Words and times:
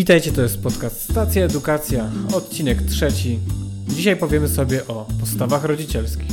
Witajcie, 0.00 0.32
to 0.32 0.42
jest 0.42 0.62
podcast 0.62 1.10
Stacja 1.10 1.44
Edukacja, 1.44 2.10
odcinek 2.34 2.82
trzeci. 2.82 3.38
Dzisiaj 3.88 4.16
powiemy 4.16 4.48
sobie 4.48 4.86
o 4.86 5.06
postawach 5.20 5.64
rodzicielskich. 5.64 6.28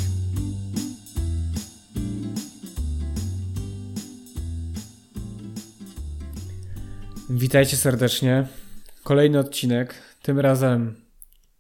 Witajcie 7.29 7.77
serdecznie. 7.77 8.47
Kolejny 9.03 9.39
odcinek. 9.39 9.93
Tym 10.21 10.39
razem 10.39 10.95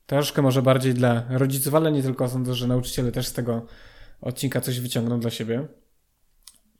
troszkę 0.05 0.41
może 0.41 0.61
bardziej 0.61 0.93
dla 0.93 1.23
rodziców, 1.29 1.75
ale 1.75 1.91
nie 1.91 2.03
tylko. 2.03 2.29
Sądzę, 2.29 2.55
że 2.55 2.67
nauczyciele 2.67 3.11
też 3.11 3.27
z 3.27 3.33
tego 3.33 3.65
odcinka 4.21 4.61
coś 4.61 4.79
wyciągną 4.79 5.19
dla 5.19 5.29
siebie. 5.29 5.67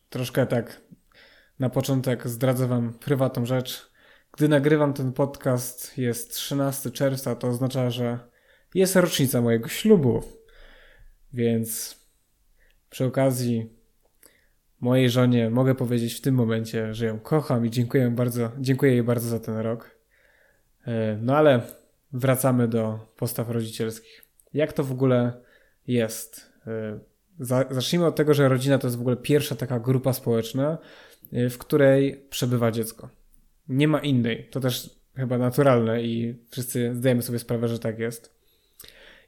Troszkę 0.09 0.45
tak 0.45 0.81
na 1.59 1.69
początek 1.69 2.27
zdradzę 2.27 2.67
Wam 2.67 2.93
prywatną 2.93 3.45
rzecz. 3.45 3.96
Gdy 4.37 4.49
nagrywam 4.49 4.93
ten 4.93 5.13
podcast, 5.13 5.97
jest 5.97 6.33
13 6.33 6.91
czerwca, 6.91 7.35
to 7.35 7.47
oznacza, 7.47 7.89
że 7.89 8.19
jest 8.75 8.95
rocznica 8.95 9.41
mojego 9.41 9.67
ślubu. 9.67 10.23
Więc 11.33 11.97
przy 12.89 13.05
okazji 13.05 13.69
mojej 14.79 15.09
żonie 15.09 15.49
mogę 15.49 15.75
powiedzieć 15.75 16.13
w 16.13 16.21
tym 16.21 16.35
momencie, 16.35 16.93
że 16.93 17.05
ją 17.05 17.19
kocham 17.19 17.65
i 17.65 17.69
dziękuję 17.69 18.09
bardzo, 18.09 18.51
dziękuję 18.59 18.91
jej 18.91 19.03
bardzo 19.03 19.29
za 19.29 19.39
ten 19.39 19.57
rok. 19.57 19.91
E, 20.87 21.17
no 21.21 21.37
ale 21.37 21.61
wracamy 22.13 22.67
do 22.67 22.99
postaw 23.15 23.49
rodzicielskich. 23.49 24.25
Jak 24.53 24.73
to 24.73 24.83
w 24.83 24.91
ogóle 24.91 25.33
jest? 25.87 26.53
E, 26.67 26.99
zacznijmy 27.69 28.05
od 28.05 28.15
tego, 28.15 28.33
że 28.33 28.49
rodzina 28.49 28.77
to 28.77 28.87
jest 28.87 28.97
w 28.97 29.01
ogóle 29.01 29.15
pierwsza 29.15 29.55
taka 29.55 29.79
grupa 29.79 30.13
społeczna, 30.13 30.77
e, 31.33 31.49
w 31.49 31.57
której 31.57 32.25
przebywa 32.29 32.71
dziecko. 32.71 33.16
Nie 33.69 33.87
ma 33.87 33.99
innej. 33.99 34.47
To 34.51 34.59
też 34.59 34.89
chyba 35.15 35.37
naturalne 35.37 36.03
i 36.03 36.35
wszyscy 36.49 36.95
zdajemy 36.95 37.21
sobie 37.21 37.39
sprawę, 37.39 37.67
że 37.67 37.79
tak 37.79 37.99
jest. 37.99 38.37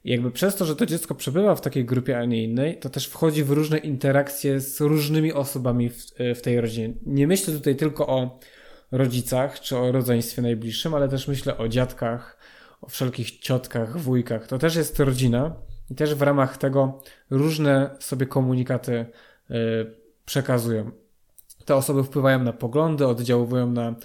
I 0.04 0.12
jakby 0.12 0.31
przez 0.31 0.56
to, 0.56 0.66
że 0.66 0.76
to 0.76 0.86
dziecko 0.86 1.16
przebywa 1.16 1.56
w 1.56 1.62
takiej 1.62 1.86
grupie, 1.86 2.18
a 2.20 2.26
nie 2.26 2.44
innej, 2.44 2.78
to 2.78 2.90
też 2.90 3.08
wchodzi 3.08 3.44
w 3.44 3.52
różne 3.52 3.78
interakcje 3.78 4.59
z 4.59 4.81
różnymi 4.81 5.34
osobami 5.34 5.90
w, 5.90 6.06
w 6.36 6.42
tej 6.42 6.62
rodzinie. 6.62 6.94
Nie 7.06 7.28
myślę 7.28 7.54
tutaj 7.54 7.76
tylko 7.76 8.08
o 8.08 8.40
rodzicach 8.92 9.59
czy 9.59 9.78
o 9.78 9.92
rodzeństwie 9.92 10.42
najbliższym, 10.42 10.94
ale 10.94 11.09
też 11.09 11.28
myślę 11.28 11.58
o 11.58 11.68
dziadkach, 11.68 12.38
o 12.81 12.90
wszelkich 12.90 13.40
ciotkach, 13.40 14.00
wujkach. 14.00 14.48
To 14.48 14.58
też 14.58 14.76
jest 14.76 15.00
rodzina 15.00 15.56
i 15.90 15.96
też 15.96 16.16
w 16.16 16.22
ramach 16.22 16.58
tego 16.58 17.02
różne 17.30 17.90
sobie 18.00 18.26
komunikaty 18.26 19.06
y, 19.52 19.56
przekazują. 20.26 20.92
Te 21.70 21.75
osoby 21.75 22.03
wpływają 22.03 22.44
na 22.44 22.53
poglądy, 22.53 23.08
oddziałują 23.08 23.72
na 23.72 23.95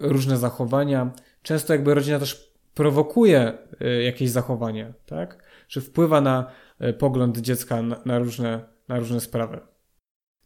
różne 0.00 0.36
zachowania. 0.36 1.10
Często 1.42 1.72
jakby 1.72 1.94
rodzina 1.94 2.18
też 2.18 2.52
prowokuje 2.74 3.58
y, 3.82 4.02
jakieś 4.02 4.30
zachowanie, 4.30 4.92
tak? 5.06 5.44
Czy 5.68 5.80
wpływa 5.80 6.20
na 6.20 6.50
y, 6.80 6.92
pogląd 6.92 7.38
dziecka 7.38 7.82
na, 7.82 7.96
na, 8.04 8.18
różne, 8.18 8.64
na 8.88 8.98
różne 8.98 9.20
sprawy. 9.20 9.60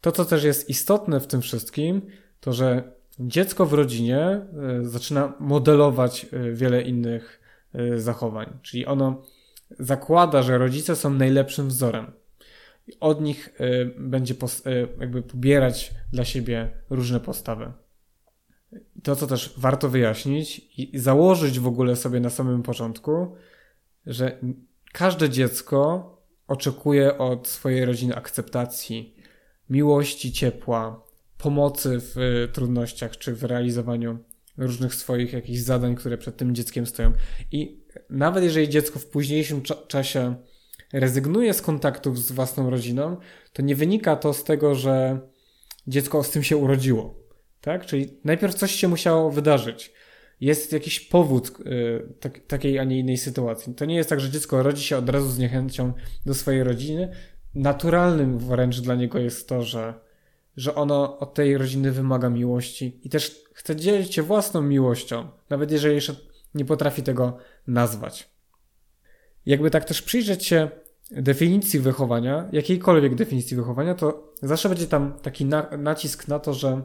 To, 0.00 0.12
co 0.12 0.24
też 0.24 0.44
jest 0.44 0.70
istotne 0.70 1.20
w 1.20 1.26
tym 1.26 1.40
wszystkim, 1.40 2.02
to 2.40 2.52
że 2.52 2.92
dziecko 3.18 3.66
w 3.66 3.72
rodzinie 3.72 4.46
y, 4.80 4.88
zaczyna 4.88 5.32
modelować 5.40 6.26
wiele 6.52 6.82
innych 6.82 7.40
zachowań. 7.96 8.58
Czyli 8.62 8.86
ono 8.86 9.22
zakłada, 9.78 10.42
że 10.42 10.58
rodzice 10.58 10.96
są 10.96 11.10
najlepszym 11.10 11.68
wzorem. 11.68 12.12
Od 13.00 13.20
nich 13.20 13.54
będzie 13.98 14.34
jakby 15.00 15.22
pobierać 15.22 15.94
dla 16.12 16.24
siebie 16.24 16.70
różne 16.90 17.20
postawy 17.20 17.72
to, 19.02 19.16
co 19.16 19.26
też 19.26 19.54
warto 19.56 19.88
wyjaśnić 19.88 20.58
i 20.78 20.98
założyć 20.98 21.60
w 21.60 21.66
ogóle 21.66 21.96
sobie 21.96 22.20
na 22.20 22.30
samym 22.30 22.62
początku, 22.62 23.36
że 24.06 24.40
każde 24.92 25.30
dziecko 25.30 26.12
oczekuje 26.46 27.18
od 27.18 27.48
swojej 27.48 27.84
rodziny 27.84 28.14
akceptacji, 28.16 29.16
miłości, 29.70 30.32
ciepła, 30.32 31.06
pomocy 31.38 31.98
w 32.00 32.18
y, 32.18 32.52
trudnościach 32.52 33.16
czy 33.16 33.34
w 33.34 33.44
realizowaniu 33.44 34.18
różnych 34.56 34.94
swoich 34.94 35.32
jakichś 35.32 35.58
zadań, 35.58 35.94
które 35.94 36.18
przed 36.18 36.36
tym 36.36 36.54
dzieckiem 36.54 36.86
stoją. 36.86 37.12
I 37.52 37.84
nawet 38.10 38.44
jeżeli 38.44 38.68
dziecko 38.68 38.98
w 38.98 39.06
późniejszym 39.06 39.62
cza 39.62 39.74
czasie 39.74 40.34
rezygnuje 40.92 41.54
z 41.54 41.62
kontaktów 41.62 42.18
z 42.18 42.32
własną 42.32 42.70
rodziną, 42.70 43.16
to 43.52 43.62
nie 43.62 43.76
wynika 43.76 44.16
to 44.16 44.32
z 44.32 44.44
tego, 44.44 44.74
że 44.74 45.20
dziecko 45.86 46.22
z 46.22 46.30
tym 46.30 46.42
się 46.42 46.56
urodziło 46.56 47.26
tak? 47.66 47.86
Czyli 47.86 48.20
najpierw 48.24 48.54
coś 48.54 48.72
się 48.72 48.88
musiało 48.88 49.30
wydarzyć. 49.30 49.92
Jest 50.40 50.72
jakiś 50.72 51.00
powód 51.00 51.60
y, 51.60 52.14
tak, 52.20 52.40
takiej, 52.46 52.78
a 52.78 52.84
nie 52.84 52.98
innej 52.98 53.16
sytuacji. 53.16 53.74
To 53.74 53.84
nie 53.84 53.96
jest 53.96 54.08
tak, 54.08 54.20
że 54.20 54.30
dziecko 54.30 54.62
rodzi 54.62 54.84
się 54.84 54.96
od 54.96 55.08
razu 55.08 55.28
z 55.28 55.38
niechęcią 55.38 55.92
do 56.26 56.34
swojej 56.34 56.64
rodziny. 56.64 57.12
Naturalnym 57.54 58.38
wręcz 58.38 58.80
dla 58.80 58.94
niego 58.94 59.18
jest 59.18 59.48
to, 59.48 59.62
że, 59.62 59.94
że 60.56 60.74
ono 60.74 61.18
od 61.18 61.34
tej 61.34 61.58
rodziny 61.58 61.92
wymaga 61.92 62.30
miłości 62.30 63.00
i 63.02 63.08
też 63.10 63.44
chce 63.54 63.76
dzielić 63.76 64.14
się 64.14 64.22
własną 64.22 64.62
miłością, 64.62 65.28
nawet 65.50 65.70
jeżeli 65.70 65.94
jeszcze 65.94 66.16
nie 66.54 66.64
potrafi 66.64 67.02
tego 67.02 67.38
nazwać. 67.66 68.35
Jakby 69.46 69.70
tak 69.70 69.84
też 69.84 70.02
przyjrzeć 70.02 70.46
się 70.46 70.68
definicji 71.10 71.80
wychowania, 71.80 72.48
jakiejkolwiek 72.52 73.14
definicji 73.14 73.56
wychowania, 73.56 73.94
to 73.94 74.32
zawsze 74.42 74.68
będzie 74.68 74.86
tam 74.86 75.18
taki 75.22 75.44
na, 75.44 75.70
nacisk 75.78 76.28
na 76.28 76.38
to, 76.38 76.54
że 76.54 76.82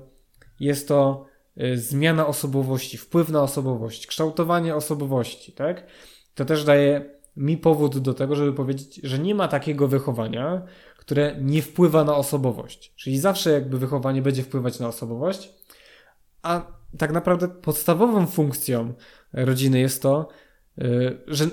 jest 0.59 0.87
to 0.87 1.25
y, 1.61 1.77
zmiana 1.77 2.27
osobowości, 2.27 2.97
wpływ 2.97 3.29
na 3.29 3.43
osobowość, 3.43 4.07
kształtowanie 4.07 4.75
osobowości, 4.75 5.51
tak? 5.51 5.87
To 6.35 6.45
też 6.45 6.63
daje 6.63 7.21
mi 7.35 7.57
powód 7.57 7.97
do 7.97 8.13
tego, 8.13 8.35
żeby 8.35 8.53
powiedzieć, 8.53 8.99
że 9.03 9.19
nie 9.19 9.35
ma 9.35 9.47
takiego 9.47 9.87
wychowania, 9.87 10.61
które 10.97 11.35
nie 11.41 11.61
wpływa 11.61 12.03
na 12.03 12.15
osobowość. 12.15 12.93
Czyli 12.95 13.19
zawsze 13.19 13.51
jakby 13.51 13.77
wychowanie 13.77 14.21
będzie 14.21 14.43
wpływać 14.43 14.79
na 14.79 14.87
osobowość, 14.87 15.53
a 16.41 16.67
tak 16.97 17.11
naprawdę 17.11 17.47
podstawową 17.47 18.27
funkcją 18.27 18.93
rodziny 19.33 19.79
jest 19.79 20.01
to, 20.01 20.27
y, 20.81 21.17
że 21.27 21.45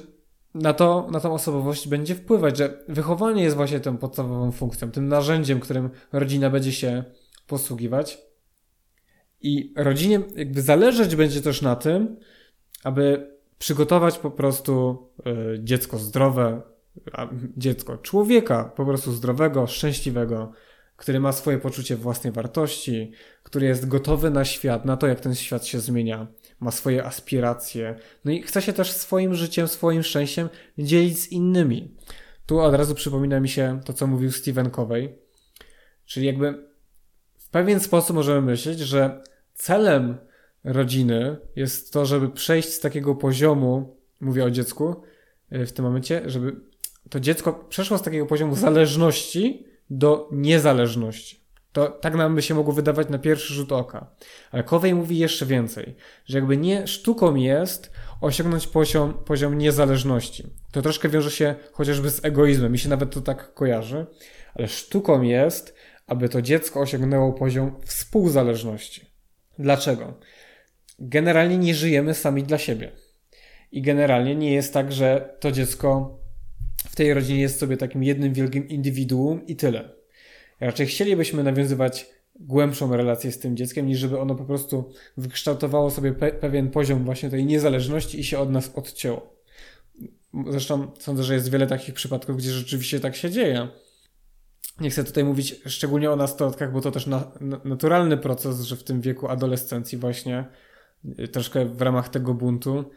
na, 0.54 0.72
to, 0.72 1.08
na 1.10 1.20
tą 1.20 1.32
osobowość 1.32 1.88
będzie 1.88 2.14
wpływać, 2.14 2.58
że 2.58 2.84
wychowanie 2.88 3.42
jest 3.42 3.56
właśnie 3.56 3.80
tą 3.80 3.96
podstawową 3.96 4.52
funkcją, 4.52 4.90
tym 4.90 5.08
narzędziem, 5.08 5.60
którym 5.60 5.90
rodzina 6.12 6.50
będzie 6.50 6.72
się 6.72 7.04
posługiwać. 7.46 8.18
I 9.40 9.74
rodzinie 9.76 10.20
jakby 10.36 10.62
zależeć 10.62 11.16
będzie 11.16 11.42
też 11.42 11.62
na 11.62 11.76
tym, 11.76 12.16
aby 12.84 13.30
przygotować 13.58 14.18
po 14.18 14.30
prostu 14.30 14.98
y, 15.26 15.60
dziecko 15.62 15.98
zdrowe, 15.98 16.62
dziecko 17.56 17.98
człowieka 17.98 18.64
po 18.64 18.84
prostu 18.84 19.12
zdrowego, 19.12 19.66
szczęśliwego, 19.66 20.52
który 20.96 21.20
ma 21.20 21.32
swoje 21.32 21.58
poczucie 21.58 21.96
własnej 21.96 22.32
wartości, 22.32 23.12
który 23.42 23.66
jest 23.66 23.88
gotowy 23.88 24.30
na 24.30 24.44
świat, 24.44 24.84
na 24.84 24.96
to, 24.96 25.06
jak 25.06 25.20
ten 25.20 25.34
świat 25.34 25.66
się 25.66 25.80
zmienia, 25.80 26.26
ma 26.60 26.70
swoje 26.70 27.04
aspiracje, 27.04 27.98
no 28.24 28.32
i 28.32 28.42
chce 28.42 28.62
się 28.62 28.72
też 28.72 28.92
swoim 28.92 29.34
życiem, 29.34 29.68
swoim 29.68 30.02
szczęściem 30.02 30.48
dzielić 30.78 31.18
z 31.18 31.32
innymi. 31.32 31.94
Tu 32.46 32.60
od 32.60 32.74
razu 32.74 32.94
przypomina 32.94 33.40
mi 33.40 33.48
się 33.48 33.80
to, 33.84 33.92
co 33.92 34.06
mówił 34.06 34.32
Steven 34.32 34.70
Covey, 34.70 35.18
czyli 36.04 36.26
jakby 36.26 36.68
w 37.38 37.48
pewien 37.48 37.80
sposób 37.80 38.16
możemy 38.16 38.40
myśleć, 38.40 38.78
że 38.78 39.22
celem 39.54 40.18
rodziny 40.64 41.36
jest 41.56 41.92
to, 41.92 42.06
żeby 42.06 42.30
przejść 42.30 42.68
z 42.68 42.80
takiego 42.80 43.14
poziomu, 43.14 43.96
mówię 44.20 44.44
o 44.44 44.50
dziecku 44.50 45.02
e, 45.50 45.66
w 45.66 45.72
tym 45.72 45.84
momencie, 45.84 46.22
żeby 46.26 46.60
to 47.10 47.20
dziecko 47.20 47.52
przeszło 47.52 47.98
z 47.98 48.02
takiego 48.02 48.26
poziomu 48.26 48.54
zależności 48.56 49.66
do 49.90 50.28
niezależności. 50.32 51.40
To 51.72 51.88
tak 51.88 52.14
nam 52.14 52.34
by 52.34 52.42
się 52.42 52.54
mogło 52.54 52.72
wydawać 52.72 53.08
na 53.08 53.18
pierwszy 53.18 53.54
rzut 53.54 53.72
oka. 53.72 54.06
Ale 54.50 54.62
Kowej 54.62 54.94
mówi 54.94 55.18
jeszcze 55.18 55.46
więcej, 55.46 55.94
że 56.26 56.38
jakby 56.38 56.56
nie 56.56 56.86
sztuką 56.86 57.34
jest 57.34 57.92
osiągnąć 58.20 58.66
poziom, 58.66 59.14
poziom 59.24 59.58
niezależności. 59.58 60.46
To 60.72 60.82
troszkę 60.82 61.08
wiąże 61.08 61.30
się 61.30 61.54
chociażby 61.72 62.10
z 62.10 62.24
egoizmem, 62.24 62.72
mi 62.72 62.78
się 62.78 62.88
nawet 62.88 63.14
to 63.14 63.20
tak 63.20 63.54
kojarzy, 63.54 64.06
ale 64.54 64.68
sztuką 64.68 65.22
jest 65.22 65.74
aby 66.08 66.28
to 66.28 66.42
dziecko 66.42 66.80
osiągnęło 66.80 67.32
poziom 67.32 67.80
współzależności. 67.84 69.06
Dlaczego? 69.58 70.14
Generalnie 70.98 71.58
nie 71.58 71.74
żyjemy 71.74 72.14
sami 72.14 72.42
dla 72.42 72.58
siebie. 72.58 72.92
I 73.72 73.82
generalnie 73.82 74.36
nie 74.36 74.52
jest 74.52 74.74
tak, 74.74 74.92
że 74.92 75.36
to 75.40 75.52
dziecko 75.52 76.18
w 76.84 76.96
tej 76.96 77.14
rodzinie 77.14 77.40
jest 77.40 77.58
sobie 77.58 77.76
takim 77.76 78.02
jednym 78.02 78.32
wielkim 78.32 78.68
indywiduum 78.68 79.46
i 79.46 79.56
tyle. 79.56 79.97
Raczej 80.60 80.86
chcielibyśmy 80.86 81.42
nawiązywać 81.42 82.06
głębszą 82.40 82.96
relację 82.96 83.32
z 83.32 83.38
tym 83.38 83.56
dzieckiem, 83.56 83.86
niż 83.86 83.98
żeby 83.98 84.20
ono 84.20 84.34
po 84.34 84.44
prostu 84.44 84.92
wykształtowało 85.16 85.90
sobie 85.90 86.12
pe 86.12 86.32
pewien 86.32 86.70
poziom 86.70 87.04
właśnie 87.04 87.30
tej 87.30 87.44
niezależności 87.44 88.20
i 88.20 88.24
się 88.24 88.38
od 88.38 88.50
nas 88.50 88.70
odcięło. 88.74 89.38
Zresztą 90.50 90.90
sądzę, 90.98 91.22
że 91.22 91.34
jest 91.34 91.50
wiele 91.50 91.66
takich 91.66 91.94
przypadków, 91.94 92.36
gdzie 92.36 92.50
rzeczywiście 92.50 93.00
tak 93.00 93.16
się 93.16 93.30
dzieje 93.30 93.68
nie 94.80 94.90
chcę 94.90 95.04
tutaj 95.04 95.24
mówić 95.24 95.54
szczególnie 95.66 96.10
o 96.10 96.16
nastolatkach, 96.16 96.72
bo 96.72 96.80
to 96.80 96.90
też 96.90 97.06
na, 97.06 97.32
naturalny 97.64 98.16
proces, 98.16 98.60
że 98.60 98.76
w 98.76 98.84
tym 98.84 99.00
wieku 99.00 99.28
adolescencji 99.28 99.98
właśnie 99.98 100.44
troszkę 101.32 101.64
w 101.64 101.82
ramach 101.82 102.08
tego 102.08 102.34
buntu 102.34 102.90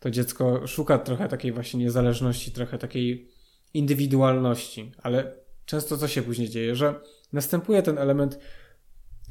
to 0.00 0.10
dziecko 0.10 0.66
szuka 0.66 0.98
trochę 0.98 1.28
takiej 1.28 1.52
właśnie 1.52 1.80
niezależności, 1.80 2.52
trochę 2.52 2.78
takiej 2.78 3.28
indywidualności, 3.74 4.92
ale 5.02 5.34
często 5.72 5.98
co 5.98 6.08
się 6.08 6.22
później 6.22 6.48
dzieje, 6.48 6.76
że 6.76 6.94
następuje 7.32 7.82
ten 7.82 7.98
element 7.98 8.38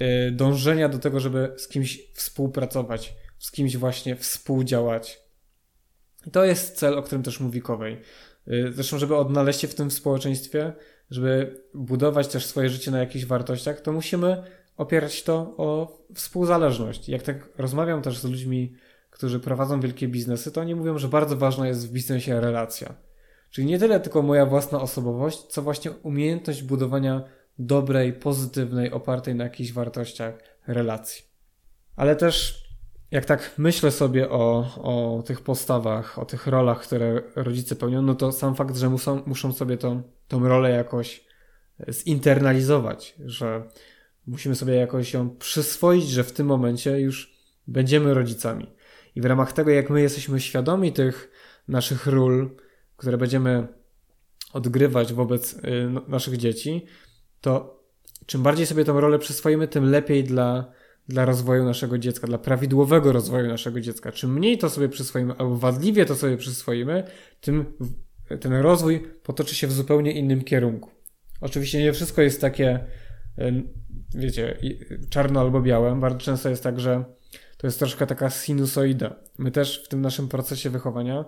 y, 0.01 0.31
dążenia 0.31 0.89
do 0.89 0.97
tego, 0.97 1.19
żeby 1.19 1.53
z 1.57 1.67
kimś 1.67 2.11
współpracować, 2.13 3.15
z 3.39 3.51
kimś 3.51 3.77
właśnie 3.77 4.15
współdziałać. 4.15 5.21
I 6.27 6.31
to 6.31 6.45
jest 6.45 6.77
cel, 6.77 6.97
o 6.97 7.03
którym 7.03 7.23
też 7.23 7.39
mówi 7.39 7.61
Kowej. 7.61 8.01
Y, 8.47 8.71
zresztą, 8.73 8.97
żeby 8.97 9.15
odnaleźć 9.15 9.59
się 9.59 9.67
w 9.67 9.75
tym 9.75 9.91
społeczeństwie, 9.91 10.73
żeby 11.11 11.63
budować 11.73 12.27
też 12.27 12.45
swoje 12.45 12.69
życie 12.69 12.91
na 12.91 12.99
jakichś 12.99 13.25
wartościach, 13.25 13.81
to 13.81 13.91
musimy 13.91 14.43
opierać 14.77 15.23
to 15.23 15.53
o 15.57 15.97
współzależność. 16.15 17.09
Jak 17.09 17.23
tak 17.23 17.49
rozmawiam 17.57 18.01
też 18.01 18.17
z 18.17 18.23
ludźmi, 18.23 18.75
którzy 19.09 19.39
prowadzą 19.39 19.79
wielkie 19.79 20.07
biznesy, 20.07 20.51
to 20.51 20.61
oni 20.61 20.75
mówią, 20.75 20.97
że 20.97 21.07
bardzo 21.07 21.37
ważna 21.37 21.67
jest 21.67 21.87
w 21.87 21.91
biznesie 21.91 22.41
relacja. 22.41 23.10
Czyli 23.51 23.67
nie 23.67 23.79
tyle 23.79 23.99
tylko 23.99 24.21
moja 24.21 24.45
własna 24.45 24.81
osobowość, 24.81 25.37
co 25.37 25.61
właśnie 25.61 25.91
umiejętność 25.91 26.63
budowania 26.63 27.23
dobrej, 27.59 28.13
pozytywnej, 28.13 28.91
opartej 28.91 29.35
na 29.35 29.43
jakichś 29.43 29.71
wartościach 29.71 30.33
relacji. 30.67 31.25
Ale 31.95 32.15
też 32.15 32.63
jak 33.11 33.25
tak 33.25 33.51
myślę 33.57 33.91
sobie 33.91 34.29
o, 34.29 34.65
o 34.83 35.23
tych 35.23 35.41
postawach, 35.41 36.19
o 36.19 36.25
tych 36.25 36.47
rolach, 36.47 36.81
które 36.81 37.21
rodzice 37.35 37.75
pełnią, 37.75 38.01
no 38.01 38.15
to 38.15 38.31
sam 38.31 38.55
fakt, 38.55 38.75
że 38.75 38.89
muszą, 38.89 39.21
muszą 39.25 39.53
sobie 39.53 39.77
tą, 39.77 40.03
tą 40.27 40.47
rolę 40.47 40.69
jakoś 40.69 41.25
zinternalizować, 41.89 43.15
że 43.25 43.63
musimy 44.27 44.55
sobie 44.55 44.75
jakoś 44.75 45.13
ją 45.13 45.29
przyswoić, 45.29 46.09
że 46.09 46.23
w 46.23 46.31
tym 46.31 46.47
momencie 46.47 46.99
już 46.99 47.37
będziemy 47.67 48.13
rodzicami. 48.13 48.67
I 49.15 49.21
w 49.21 49.25
ramach 49.25 49.53
tego, 49.53 49.71
jak 49.71 49.89
my 49.89 50.01
jesteśmy 50.01 50.39
świadomi 50.39 50.93
tych 50.93 51.31
naszych 51.67 52.07
ról, 52.07 52.55
które 53.01 53.17
będziemy 53.17 53.67
odgrywać 54.53 55.13
wobec 55.13 55.53
y, 55.53 55.59
no, 55.89 56.01
naszych 56.07 56.37
dzieci, 56.37 56.85
to 57.41 57.83
czym 58.25 58.43
bardziej 58.43 58.65
sobie 58.65 58.85
tę 58.85 58.91
rolę 58.91 59.19
przyswoimy, 59.19 59.67
tym 59.67 59.91
lepiej 59.91 60.23
dla, 60.23 60.71
dla 61.07 61.25
rozwoju 61.25 61.65
naszego 61.65 61.97
dziecka, 61.97 62.27
dla 62.27 62.37
prawidłowego 62.37 63.11
rozwoju 63.11 63.47
naszego 63.47 63.81
dziecka. 63.81 64.11
Czym 64.11 64.33
mniej 64.33 64.57
to 64.57 64.69
sobie 64.69 64.89
przyswoimy, 64.89 65.33
albo 65.37 65.57
wadliwie 65.57 66.05
to 66.05 66.15
sobie 66.15 66.37
przyswoimy, 66.37 67.03
tym 67.41 67.73
ten 68.39 68.53
rozwój 68.53 68.99
potoczy 69.23 69.55
się 69.55 69.67
w 69.67 69.71
zupełnie 69.71 70.11
innym 70.11 70.43
kierunku. 70.43 70.89
Oczywiście 71.41 71.79
nie 71.79 71.93
wszystko 71.93 72.21
jest 72.21 72.41
takie, 72.41 72.79
y, 73.39 73.63
wiecie, 74.15 74.57
czarno 75.09 75.39
albo 75.39 75.61
białe. 75.61 75.99
Bardzo 75.99 76.19
często 76.19 76.49
jest 76.49 76.63
tak, 76.63 76.79
że 76.79 77.03
to 77.57 77.67
jest 77.67 77.79
troszkę 77.79 78.07
taka 78.07 78.29
sinusoida. 78.29 79.15
My 79.37 79.51
też 79.51 79.83
w 79.85 79.87
tym 79.87 80.01
naszym 80.01 80.27
procesie 80.27 80.69
wychowania 80.69 81.25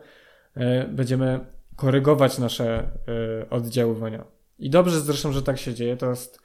y, 0.57 0.61
będziemy 0.87 1.53
korygować 1.75 2.37
nasze 2.37 2.89
y, 3.43 3.49
oddziaływania. 3.49 4.25
I 4.59 4.69
dobrze 4.69 5.01
zresztą, 5.01 5.31
że 5.31 5.43
tak 5.43 5.57
się 5.57 5.73
dzieje. 5.73 5.97
To 5.97 6.09
jest 6.09 6.43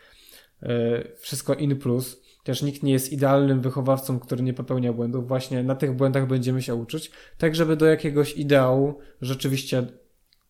wszystko 1.18 1.54
in 1.54 1.76
plus. 1.76 2.22
Też 2.44 2.62
nikt 2.62 2.82
nie 2.82 2.92
jest 2.92 3.12
idealnym 3.12 3.60
wychowawcą, 3.60 4.18
który 4.18 4.42
nie 4.42 4.54
popełnia 4.54 4.92
błędów. 4.92 5.28
Właśnie 5.28 5.62
na 5.62 5.74
tych 5.74 5.96
błędach 5.96 6.26
będziemy 6.26 6.62
się 6.62 6.74
uczyć, 6.74 7.10
tak 7.38 7.54
żeby 7.54 7.76
do 7.76 7.86
jakiegoś 7.86 8.36
ideału 8.36 8.98
rzeczywiście 9.20 9.86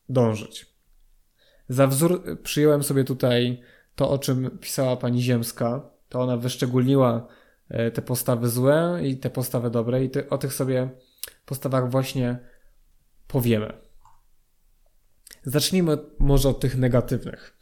dążyć. 0.08 0.66
Za 1.69 1.86
wzór 1.86 2.38
przyjąłem 2.42 2.82
sobie 2.82 3.04
tutaj 3.04 3.60
to, 3.96 4.10
o 4.10 4.19
czym 4.19 4.58
pisała 4.60 4.96
pani 4.96 5.22
Ziemska. 5.22 5.90
To 6.08 6.20
ona 6.20 6.36
wyszczególniła 6.36 7.28
e, 7.69 7.90
te 7.90 8.02
postawy 8.02 8.48
złe 8.48 9.00
i 9.04 9.16
te 9.16 9.30
postawy 9.30 9.70
dobre, 9.70 10.04
i 10.04 10.10
ty, 10.10 10.28
o 10.28 10.38
tych 10.38 10.54
sobie 10.54 10.88
postawach 11.46 11.90
właśnie 11.90 12.38
powiemy. 13.28 13.88
Zacznijmy 15.44 15.98
może 16.19 16.48
od 16.48 16.60
tych 16.60 16.76
negatywnych. 16.76 17.58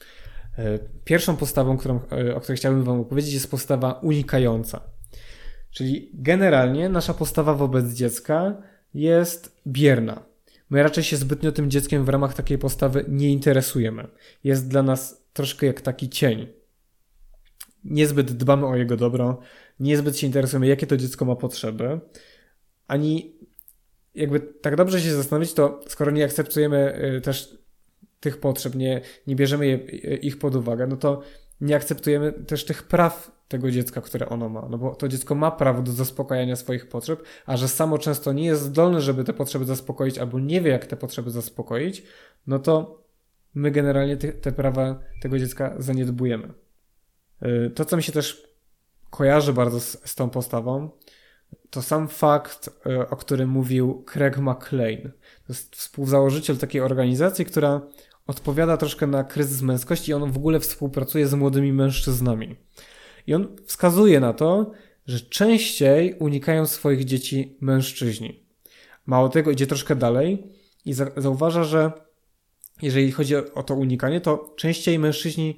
E, 0.58 0.78
pierwszą 1.04 1.36
postawą, 1.36 1.76
którą, 1.76 2.00
e, 2.12 2.34
o 2.34 2.40
której 2.40 2.56
chciałbym 2.56 2.84
Wam 2.84 3.00
opowiedzieć, 3.00 3.34
jest 3.34 3.50
postawa 3.50 3.92
unikająca. 3.92 4.80
Czyli 5.70 6.10
generalnie 6.14 6.88
nasza 6.88 7.14
postawa 7.14 7.54
wobec 7.54 7.92
dziecka 7.92 8.62
jest 8.94 9.60
bierna. 9.66 10.22
My 10.70 10.82
raczej 10.82 11.04
się 11.04 11.16
zbytnio 11.16 11.52
tym 11.52 11.70
dzieckiem 11.70 12.04
w 12.04 12.08
ramach 12.08 12.34
takiej 12.34 12.58
postawy 12.58 13.04
nie 13.08 13.32
interesujemy. 13.32 14.08
Jest 14.44 14.68
dla 14.68 14.82
nas 14.82 15.26
troszkę 15.32 15.66
jak 15.66 15.80
taki 15.80 16.08
cień. 16.08 16.46
Niezbyt 17.84 18.32
dbamy 18.32 18.66
o 18.66 18.76
jego 18.76 18.96
dobro, 18.96 19.40
niezbyt 19.80 20.18
się 20.18 20.26
interesujemy, 20.26 20.66
jakie 20.66 20.86
to 20.86 20.96
dziecko 20.96 21.24
ma 21.24 21.36
potrzeby, 21.36 22.00
ani 22.88 23.36
jakby 24.16 24.40
tak 24.40 24.76
dobrze 24.76 25.00
się 25.00 25.14
zastanowić, 25.14 25.52
to 25.52 25.80
skoro 25.88 26.10
nie 26.10 26.24
akceptujemy 26.24 27.02
y, 27.16 27.20
też 27.20 27.58
tych 28.20 28.40
potrzeb, 28.40 28.74
nie, 28.74 29.00
nie 29.26 29.36
bierzemy 29.36 29.66
je, 29.66 29.76
ich 30.16 30.38
pod 30.38 30.54
uwagę, 30.54 30.86
no 30.86 30.96
to 30.96 31.22
nie 31.60 31.76
akceptujemy 31.76 32.32
też 32.32 32.64
tych 32.64 32.82
praw 32.82 33.36
tego 33.48 33.70
dziecka, 33.70 34.00
które 34.00 34.28
ono 34.28 34.48
ma. 34.48 34.68
No 34.70 34.78
bo 34.78 34.94
to 34.94 35.08
dziecko 35.08 35.34
ma 35.34 35.50
prawo 35.50 35.82
do 35.82 35.92
zaspokajania 35.92 36.56
swoich 36.56 36.88
potrzeb, 36.88 37.22
a 37.46 37.56
że 37.56 37.68
samo 37.68 37.98
często 37.98 38.32
nie 38.32 38.44
jest 38.44 38.62
zdolne, 38.62 39.00
żeby 39.00 39.24
te 39.24 39.32
potrzeby 39.32 39.64
zaspokoić, 39.64 40.18
albo 40.18 40.40
nie 40.40 40.60
wie, 40.60 40.70
jak 40.70 40.86
te 40.86 40.96
potrzeby 40.96 41.30
zaspokoić, 41.30 42.02
no 42.46 42.58
to 42.58 43.02
my 43.54 43.70
generalnie 43.70 44.16
te, 44.16 44.32
te 44.32 44.52
prawa 44.52 45.00
tego 45.22 45.38
dziecka 45.38 45.74
zaniedbujemy. 45.78 46.52
Y, 47.42 47.70
to, 47.70 47.84
co 47.84 47.96
mi 47.96 48.02
się 48.02 48.12
też 48.12 48.48
kojarzy 49.10 49.52
bardzo 49.52 49.80
z, 49.80 50.10
z 50.10 50.14
tą 50.14 50.30
postawą, 50.30 50.90
to 51.76 51.82
sam 51.82 52.08
fakt, 52.08 52.70
y, 52.86 53.08
o 53.08 53.16
którym 53.16 53.50
mówił 53.50 54.04
Craig 54.12 54.38
McLean. 54.38 55.02
To 55.46 55.48
jest 55.48 55.76
współzałożyciel 55.76 56.58
takiej 56.58 56.80
organizacji, 56.80 57.44
która 57.44 57.80
odpowiada 58.26 58.76
troszkę 58.76 59.06
na 59.06 59.24
kryzys 59.24 59.62
męskości 59.62 60.10
i 60.10 60.14
on 60.14 60.32
w 60.32 60.36
ogóle 60.36 60.60
współpracuje 60.60 61.26
z 61.26 61.34
młodymi 61.34 61.72
mężczyznami. 61.72 62.56
I 63.26 63.34
on 63.34 63.56
wskazuje 63.66 64.20
na 64.20 64.32
to, 64.32 64.72
że 65.06 65.20
częściej 65.20 66.14
unikają 66.14 66.66
swoich 66.66 67.04
dzieci 67.04 67.56
mężczyźni. 67.60 68.46
Mało 69.06 69.28
tego, 69.28 69.50
idzie 69.50 69.66
troszkę 69.66 69.96
dalej 69.96 70.52
i 70.84 70.92
zauważa, 71.16 71.64
że 71.64 71.92
jeżeli 72.82 73.12
chodzi 73.12 73.36
o 73.36 73.62
to 73.62 73.74
unikanie, 73.74 74.20
to 74.20 74.54
częściej 74.56 74.98
mężczyźni 74.98 75.56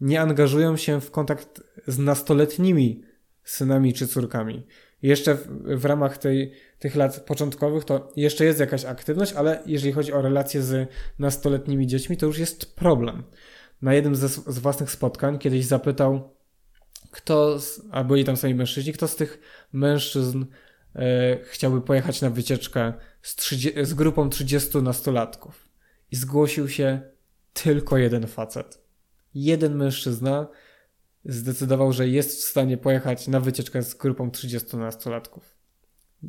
nie 0.00 0.20
angażują 0.20 0.76
się 0.76 1.00
w 1.00 1.10
kontakt 1.10 1.62
z 1.86 1.98
nastoletnimi 1.98 3.02
synami 3.44 3.94
czy 3.94 4.08
córkami. 4.08 4.66
Jeszcze 5.02 5.34
w, 5.34 5.46
w 5.64 5.84
ramach 5.84 6.18
tej, 6.18 6.52
tych 6.78 6.96
lat 6.96 7.20
początkowych 7.20 7.84
to 7.84 8.12
jeszcze 8.16 8.44
jest 8.44 8.60
jakaś 8.60 8.84
aktywność, 8.84 9.32
ale 9.32 9.62
jeżeli 9.66 9.92
chodzi 9.92 10.12
o 10.12 10.22
relacje 10.22 10.62
z 10.62 10.90
nastoletnimi 11.18 11.86
dziećmi, 11.86 12.16
to 12.16 12.26
już 12.26 12.38
jest 12.38 12.74
problem. 12.74 13.22
Na 13.82 13.94
jednym 13.94 14.16
ze, 14.16 14.28
z 14.28 14.58
własnych 14.58 14.90
spotkań 14.90 15.38
kiedyś 15.38 15.64
zapytał, 15.64 16.34
kto, 17.10 17.58
z, 17.60 17.80
a 17.90 18.04
byli 18.04 18.24
tam 18.24 18.36
sami 18.36 18.54
mężczyźni, 18.54 18.92
kto 18.92 19.08
z 19.08 19.16
tych 19.16 19.40
mężczyzn 19.72 20.44
e, 20.96 21.38
chciałby 21.44 21.80
pojechać 21.80 22.20
na 22.20 22.30
wycieczkę 22.30 22.92
z, 23.22 23.36
30, 23.36 23.84
z 23.84 23.94
grupą 23.94 24.28
30 24.28 24.78
nastolatków. 24.78 25.68
I 26.10 26.16
zgłosił 26.16 26.68
się 26.68 27.00
tylko 27.52 27.98
jeden 27.98 28.26
facet. 28.26 28.78
Jeden 29.34 29.76
mężczyzna 29.76 30.48
zdecydował, 31.24 31.92
że 31.92 32.08
jest 32.08 32.30
w 32.30 32.44
stanie 32.44 32.76
pojechać 32.76 33.28
na 33.28 33.40
wycieczkę 33.40 33.82
z 33.82 33.94
grupą 33.94 34.30
30 34.30 34.76
nastolatków. 34.76 35.54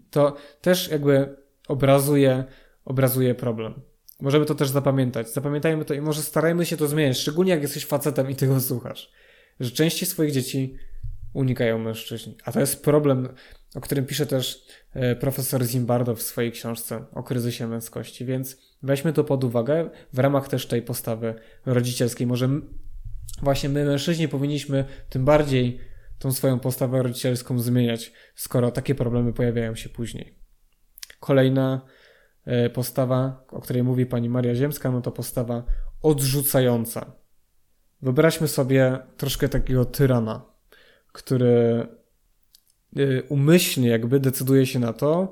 To 0.09 0.35
też 0.61 0.87
jakby 0.87 1.35
obrazuje, 1.67 2.43
obrazuje 2.85 3.35
problem. 3.35 3.73
Możemy 4.21 4.45
to 4.45 4.55
też 4.55 4.69
zapamiętać. 4.69 5.33
Zapamiętajmy 5.33 5.85
to 5.85 5.93
i 5.93 6.01
może 6.01 6.21
starajmy 6.21 6.65
się 6.65 6.77
to 6.77 6.87
zmieniać, 6.87 7.17
szczególnie 7.17 7.51
jak 7.51 7.61
jesteś 7.61 7.85
facetem 7.85 8.29
i 8.29 8.35
tego 8.35 8.61
słuchasz 8.61 9.11
że 9.61 9.71
częściej 9.71 10.09
swoich 10.09 10.31
dzieci 10.31 10.75
unikają 11.33 11.79
mężczyźni. 11.79 12.37
A 12.45 12.51
to 12.51 12.59
jest 12.59 12.83
problem, 12.83 13.29
o 13.75 13.81
którym 13.81 14.05
pisze 14.05 14.25
też 14.25 14.65
e, 14.93 15.15
profesor 15.15 15.63
Zimbardo 15.63 16.15
w 16.15 16.21
swojej 16.21 16.51
książce 16.51 17.05
o 17.13 17.23
kryzysie 17.23 17.67
męskości, 17.67 18.25
więc 18.25 18.57
weźmy 18.83 19.13
to 19.13 19.23
pod 19.23 19.43
uwagę 19.43 19.89
w 20.13 20.19
ramach 20.19 20.47
też 20.47 20.65
tej 20.65 20.81
postawy 20.81 21.35
rodzicielskiej. 21.65 22.27
Może 22.27 22.49
właśnie 23.41 23.69
my, 23.69 23.85
mężczyźni, 23.85 24.27
powinniśmy 24.27 24.85
tym 25.09 25.25
bardziej 25.25 25.79
tą 26.19 26.31
swoją 26.31 26.59
postawę 26.59 27.03
rodzicielską 27.03 27.59
zmieniać, 27.59 28.11
skoro 28.35 28.71
takie 28.71 28.95
problemy 28.95 29.33
pojawiają 29.33 29.75
się 29.75 29.89
później. 29.89 30.35
Kolejna 31.19 31.81
e, 32.45 32.69
postawa, 32.69 33.45
o 33.49 33.61
której 33.61 33.83
mówi 33.83 34.05
pani 34.05 34.29
Maria 34.29 34.55
Ziemska, 34.55 34.91
no 34.91 35.01
to 35.01 35.11
postawa 35.11 35.63
odrzucająca. 36.01 37.11
Wyobraźmy 38.01 38.47
sobie 38.47 38.99
troszkę 39.17 39.49
takiego 39.49 39.85
tyrana, 39.85 40.45
który 41.11 41.87
y, 42.97 43.23
umyślnie 43.29 43.89
jakby 43.89 44.19
decyduje 44.19 44.65
się 44.65 44.79
na 44.79 44.93
to, 44.93 45.31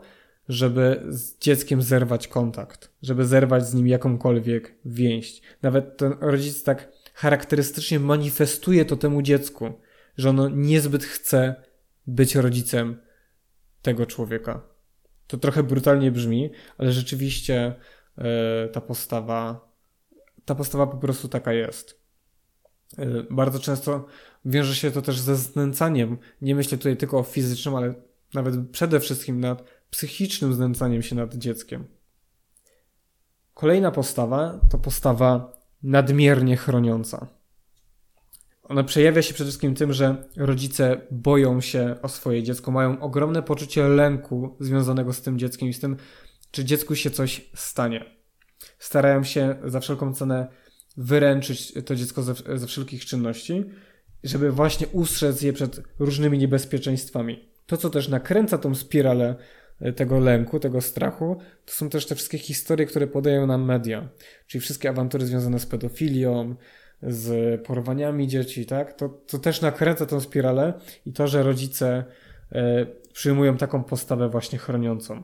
żeby 0.50 1.04
z 1.10 1.40
dzieckiem 1.40 1.82
zerwać 1.82 2.28
kontakt, 2.28 2.92
żeby 3.02 3.26
zerwać 3.26 3.68
z 3.68 3.74
nim 3.74 3.88
jakąkolwiek 3.88 4.76
więź. 4.86 5.42
Nawet 5.62 5.98
ten 5.98 6.14
rodzic 6.22 6.64
tak 6.64 6.92
charakterystycznie 7.20 8.00
manifestuje 8.00 8.86
to 8.86 8.98
temu 8.98 9.22
dziecku, 9.22 9.74
że 10.18 10.30
ono 10.30 10.50
niezbyt 10.50 11.04
chce 11.04 11.56
być 12.08 12.36
rodzicem 12.36 13.02
tego 13.82 14.06
człowieka. 14.06 14.62
To 15.28 15.38
trochę 15.38 15.64
brutalnie 15.64 16.12
brzmi, 16.12 16.52
ale 16.78 16.92
rzeczywiście 16.92 17.76
yy, 18.18 18.24
ta 18.74 18.82
postawa, 18.82 19.70
ta 20.46 20.56
postawa 20.56 20.88
po 20.88 20.98
prostu 20.98 21.28
taka 21.28 21.54
jest. 21.54 22.02
Yy, 22.98 23.28
bardzo 23.30 23.60
często 23.60 24.06
wiąże 24.46 24.76
się 24.76 24.92
to 24.92 25.02
też 25.02 25.20
ze 25.20 25.36
znęcaniem. 25.36 26.18
Nie 26.42 26.56
myślę 26.56 26.78
tutaj 26.78 26.98
tylko 26.98 27.20
o 27.20 27.24
fizycznym, 27.24 27.76
ale 27.76 27.94
nawet 28.34 28.70
przede 28.70 29.00
wszystkim 29.00 29.40
nad 29.40 29.64
psychicznym 29.90 30.54
znęcaniem 30.54 31.02
się 31.02 31.16
nad 31.16 31.36
dzieckiem. 31.36 31.88
Kolejna 33.54 33.92
postawa 33.92 34.60
to 34.70 34.78
postawa 34.78 35.59
nadmiernie 35.84 36.58
chroniąca. 36.58 37.28
Ona 38.64 38.84
przejawia 38.84 39.22
się 39.22 39.34
przede 39.34 39.48
wszystkim 39.48 39.76
tym, 39.76 39.94
że 39.94 40.30
rodzice 40.38 41.02
boją 41.12 41.62
się 41.62 41.96
o 42.02 42.10
swoje 42.10 42.44
dziecko, 42.44 42.72
mają 42.72 43.00
ogromne 43.00 43.44
poczucie 43.44 43.88
lęku 43.88 44.58
związanego 44.60 45.14
z 45.14 45.22
tym 45.22 45.40
dzieckiem 45.40 45.70
i 45.70 45.74
z 45.74 45.80
tym, 45.80 45.98
czy 46.52 46.66
dziecku 46.66 46.96
się 46.96 47.12
coś 47.12 47.50
stanie. 47.56 48.06
Starają 48.80 49.24
się 49.24 49.56
za 49.66 49.80
wszelką 49.80 50.14
cenę 50.14 50.48
wyręczyć 50.98 51.74
to 51.86 51.96
dziecko 51.96 52.24
ze, 52.24 52.34
ze 52.56 52.68
wszelkich 52.68 53.06
czynności, 53.06 53.66
żeby 54.24 54.52
właśnie 54.52 54.88
ustrzec 54.88 55.42
je 55.42 55.54
przed 55.54 55.82
różnymi 56.00 56.38
niebezpieczeństwami. 56.38 57.50
To, 57.66 57.78
co 57.78 57.90
też 57.90 58.08
nakręca 58.08 58.58
tą 58.58 58.76
spiralę 58.76 59.36
tego 59.96 60.20
lęku, 60.20 60.60
tego 60.60 60.82
strachu, 60.82 61.38
to 61.66 61.74
są 61.74 61.90
też 61.90 62.06
te 62.06 62.16
wszystkie 62.16 62.38
historie, 62.38 62.86
które 62.86 63.08
podają 63.08 63.48
nam 63.48 63.66
media. 63.66 64.10
Czyli 64.48 64.62
wszystkie 64.62 64.90
awantury 64.90 65.26
związane 65.26 65.60
z 65.60 65.66
pedofilią, 65.66 66.56
z 67.04 67.62
porwaniami 67.66 68.28
dzieci, 68.28 68.66
tak? 68.66 68.94
To, 68.94 69.10
to 69.10 69.40
też 69.40 69.62
nakręca 69.62 70.06
tą 70.06 70.22
spiralę 70.22 70.74
i 71.06 71.14
to, 71.14 71.28
że 71.28 71.44
rodzice 71.44 72.06
e, 72.52 72.86
przyjmują 73.14 73.58
taką 73.58 73.84
postawę 73.84 74.30
właśnie 74.30 74.60
chroniącą. 74.60 75.24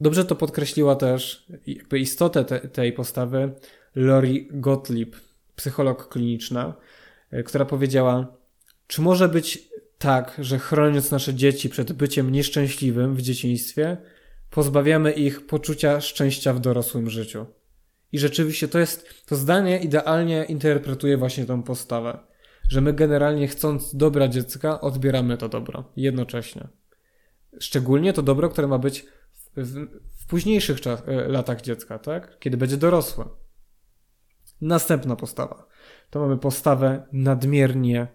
Dobrze 0.00 0.24
to 0.24 0.36
podkreśliła 0.36 0.96
też 0.96 1.46
jakby 1.66 1.98
istotę 1.98 2.44
te, 2.44 2.60
tej 2.60 2.92
postawy 2.92 3.52
Lori 3.94 4.48
Gottlieb, 4.50 5.16
psycholog 5.56 6.08
kliniczna, 6.08 6.74
e, 7.30 7.42
która 7.42 7.64
powiedziała, 7.64 8.36
czy 8.86 9.02
może 9.02 9.28
być 9.28 9.69
tak, 10.00 10.34
że 10.38 10.58
chroniąc 10.58 11.10
nasze 11.10 11.34
dzieci 11.34 11.68
przed 11.68 11.92
byciem 11.92 12.32
nieszczęśliwym 12.32 13.14
w 13.14 13.22
dzieciństwie, 13.22 13.96
pozbawiamy 14.50 15.12
ich 15.12 15.46
poczucia 15.46 16.00
szczęścia 16.00 16.52
w 16.52 16.60
dorosłym 16.60 17.10
życiu. 17.10 17.46
I 18.12 18.18
rzeczywiście 18.18 18.68
to 18.68 18.78
jest, 18.78 19.26
to 19.26 19.36
zdanie 19.36 19.78
idealnie 19.78 20.44
interpretuje 20.44 21.16
właśnie 21.16 21.46
tą 21.46 21.62
postawę, 21.62 22.18
że 22.68 22.80
my 22.80 22.92
generalnie 22.92 23.48
chcąc 23.48 23.96
dobra 23.96 24.28
dziecka, 24.28 24.80
odbieramy 24.80 25.36
to 25.36 25.48
dobro 25.48 25.92
jednocześnie. 25.96 26.68
Szczególnie 27.58 28.12
to 28.12 28.22
dobro, 28.22 28.48
które 28.48 28.68
ma 28.68 28.78
być 28.78 29.06
w, 29.32 29.50
w, 29.56 29.86
w 30.22 30.26
późniejszych 30.26 30.80
czas, 30.80 31.02
e, 31.06 31.28
latach 31.28 31.60
dziecka, 31.60 31.98
tak? 31.98 32.38
Kiedy 32.38 32.56
będzie 32.56 32.76
dorosłe. 32.76 33.24
Następna 34.60 35.16
postawa. 35.16 35.66
To 36.10 36.20
mamy 36.20 36.38
postawę 36.38 37.06
nadmiernie 37.12 38.06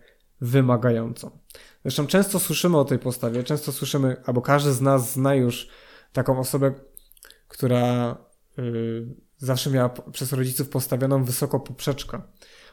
wymagającą. 0.45 1.39
Zresztą 1.83 2.07
często 2.07 2.39
słyszymy 2.39 2.77
o 2.77 2.85
tej 2.85 2.99
postawie, 2.99 3.43
często 3.43 3.71
słyszymy, 3.71 4.15
albo 4.25 4.41
każdy 4.41 4.73
z 4.73 4.81
nas 4.81 5.13
zna 5.13 5.35
już 5.35 5.69
taką 6.13 6.39
osobę, 6.39 6.73
która 7.47 8.17
yy, 8.57 9.15
zawsze 9.37 9.69
miała 9.69 9.89
przez 9.89 10.33
rodziców 10.33 10.69
postawioną 10.69 11.23
wysoko 11.23 11.59
poprzeczkę. 11.59 12.21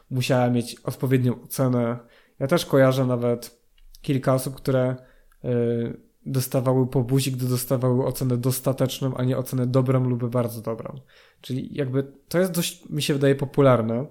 Musiała 0.09 0.49
mieć 0.49 0.75
odpowiednią 0.75 1.41
ocenę. 1.43 1.99
Ja 2.39 2.47
też 2.47 2.65
kojarzę 2.65 3.05
nawet 3.05 3.59
kilka 4.01 4.33
osób, 4.33 4.55
które 4.55 4.95
yy, 5.43 6.01
dostawały 6.25 6.87
po 6.87 7.03
buzi, 7.03 7.31
gdy 7.31 7.47
dostawały 7.47 8.05
ocenę 8.05 8.37
dostateczną, 8.37 9.17
a 9.17 9.23
nie 9.23 9.37
ocenę 9.37 9.67
dobrą 9.67 10.09
lub 10.09 10.29
bardzo 10.29 10.61
dobrą. 10.61 10.99
Czyli 11.41 11.75
jakby 11.75 12.13
to 12.27 12.39
jest 12.39 12.51
dość, 12.51 12.89
mi 12.89 13.01
się 13.01 13.13
wydaje, 13.13 13.35
popularne. 13.35 14.05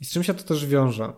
I 0.00 0.04
z 0.04 0.10
czym 0.10 0.22
się 0.22 0.34
to 0.34 0.42
też 0.42 0.66
wiąże? 0.66 1.12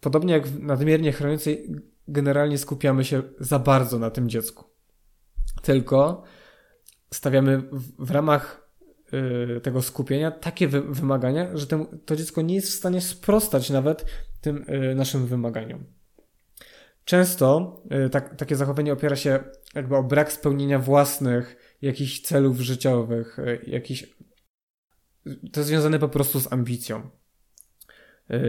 Podobnie 0.00 0.32
jak 0.32 0.46
w 0.46 0.62
nadmiernie 0.62 1.12
chroniącej 1.12 1.74
generalnie 2.08 2.58
skupiamy 2.58 3.04
się 3.04 3.22
za 3.40 3.58
bardzo 3.58 3.98
na 3.98 4.10
tym 4.10 4.28
dziecku. 4.28 4.64
Tylko 5.62 6.22
stawiamy 7.14 7.62
w, 7.98 8.10
ramach 8.10 8.70
y, 9.56 9.60
tego 9.60 9.82
skupienia 9.82 10.30
takie 10.30 10.68
wy, 10.68 10.80
wymagania, 10.80 11.56
że 11.56 11.66
to 12.06 12.16
dziecko 12.16 12.42
nie 12.42 12.54
jest 12.54 12.68
w 12.68 12.74
stanie 12.74 13.00
sprostać 13.00 13.70
nawet 13.70 14.04
tym 14.40 14.64
y, 14.68 14.94
naszym 14.94 15.26
wymaganiom. 15.26 15.84
Często 17.04 17.76
y, 18.06 18.10
tak, 18.10 18.36
takie 18.36 18.56
zachowanie 18.56 18.92
opiera 18.92 19.16
się 19.16 19.44
jakby 19.74 19.96
o 19.96 20.02
brak 20.02 20.32
spełnienia 20.32 20.78
własnych 20.78 21.76
jakichś 21.82 22.20
celów 22.20 22.60
życiowych, 22.60 23.36
jakichś 23.66 24.18
to 25.52 25.60
jest 25.60 25.68
związane 25.68 25.98
po 25.98 26.08
prostu 26.08 26.40
z 26.40 26.52
ambicją. 26.52 27.10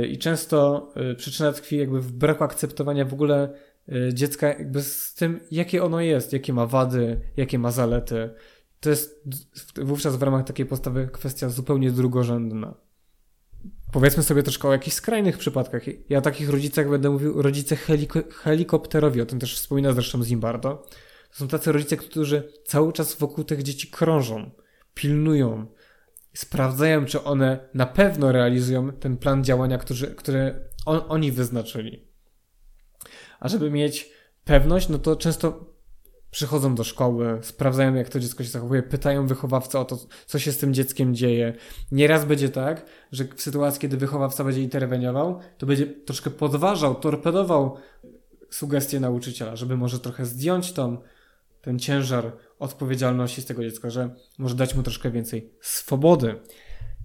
I 0.09 0.17
często 0.17 0.89
y, 1.11 1.15
przyczyna 1.15 1.51
tkwi 1.51 1.77
jakby 1.77 2.01
w 2.01 2.11
braku 2.11 2.43
akceptowania 2.43 3.05
w 3.05 3.13
ogóle 3.13 3.53
y, 3.89 4.13
dziecka 4.13 4.47
jakby 4.47 4.83
z 4.83 5.13
tym, 5.13 5.39
jakie 5.51 5.83
ono 5.83 6.01
jest, 6.01 6.33
jakie 6.33 6.53
ma 6.53 6.65
wady, 6.65 7.21
jakie 7.37 7.59
ma 7.59 7.71
zalety. 7.71 8.29
To 8.79 8.89
jest 8.89 9.23
wówczas 9.75 10.15
w 10.15 10.23
ramach 10.23 10.45
takiej 10.45 10.65
postawy 10.65 11.09
kwestia 11.11 11.49
zupełnie 11.49 11.91
drugorzędna. 11.91 12.73
Powiedzmy 13.91 14.23
sobie 14.23 14.43
troszkę 14.43 14.67
o 14.67 14.71
jakichś 14.71 14.95
skrajnych 14.95 15.37
przypadkach. 15.37 15.81
Ja 16.09 16.17
o 16.17 16.21
takich 16.21 16.49
rodzicach 16.49 16.89
będę 16.89 17.09
mówił 17.09 17.41
rodzice 17.41 17.75
heliko 17.75 18.19
helikopterowi, 18.31 19.21
o 19.21 19.25
tym 19.25 19.39
też 19.39 19.55
wspomina 19.55 19.93
zresztą 19.93 20.23
Zimbardo. 20.23 20.85
To 21.31 21.37
są 21.37 21.47
tacy 21.47 21.71
rodzice, 21.71 21.97
którzy 21.97 22.53
cały 22.65 22.93
czas 22.93 23.15
wokół 23.15 23.43
tych 23.43 23.63
dzieci 23.63 23.87
krążą, 23.87 24.51
pilnują, 24.93 25.65
sprawdzają, 26.39 27.05
czy 27.05 27.23
one 27.23 27.69
na 27.73 27.85
pewno 27.85 28.31
realizują 28.31 28.91
ten 28.91 29.17
plan 29.17 29.43
działania, 29.43 29.77
który, 29.77 30.07
który 30.07 30.69
on, 30.85 31.01
oni 31.09 31.31
wyznaczyli. 31.31 32.07
A 33.39 33.49
żeby 33.49 33.71
mieć 33.71 34.11
pewność, 34.43 34.89
no 34.89 34.97
to 34.99 35.15
często 35.15 35.73
przychodzą 36.31 36.75
do 36.75 36.83
szkoły, 36.83 37.39
sprawdzają, 37.41 37.95
jak 37.95 38.09
to 38.09 38.19
dziecko 38.19 38.43
się 38.43 38.49
zachowuje, 38.49 38.83
pytają 38.83 39.27
wychowawcę 39.27 39.79
o 39.79 39.85
to, 39.85 39.97
co 40.25 40.39
się 40.39 40.51
z 40.51 40.57
tym 40.57 40.73
dzieckiem 40.73 41.15
dzieje. 41.15 41.53
Nieraz 41.91 42.25
będzie 42.25 42.49
tak, 42.49 42.85
że 43.11 43.25
w 43.35 43.41
sytuacji, 43.41 43.81
kiedy 43.81 43.97
wychowawca 43.97 44.43
będzie 44.43 44.61
interweniował, 44.61 45.39
to 45.57 45.65
będzie 45.65 45.87
troszkę 45.87 46.29
podważał, 46.29 46.95
torpedował 46.95 47.77
sugestie 48.49 48.99
nauczyciela, 48.99 49.55
żeby 49.55 49.77
może 49.77 49.99
trochę 49.99 50.25
zdjąć 50.25 50.73
tą, 50.73 50.97
ten 51.61 51.79
ciężar 51.79 52.31
odpowiedzialności 52.59 53.41
z 53.41 53.45
tego 53.45 53.63
dziecka, 53.63 53.89
że 53.89 54.15
może 54.37 54.55
dać 54.55 54.75
mu 54.75 54.83
troszkę 54.83 55.11
więcej 55.11 55.53
swobody. 55.61 56.35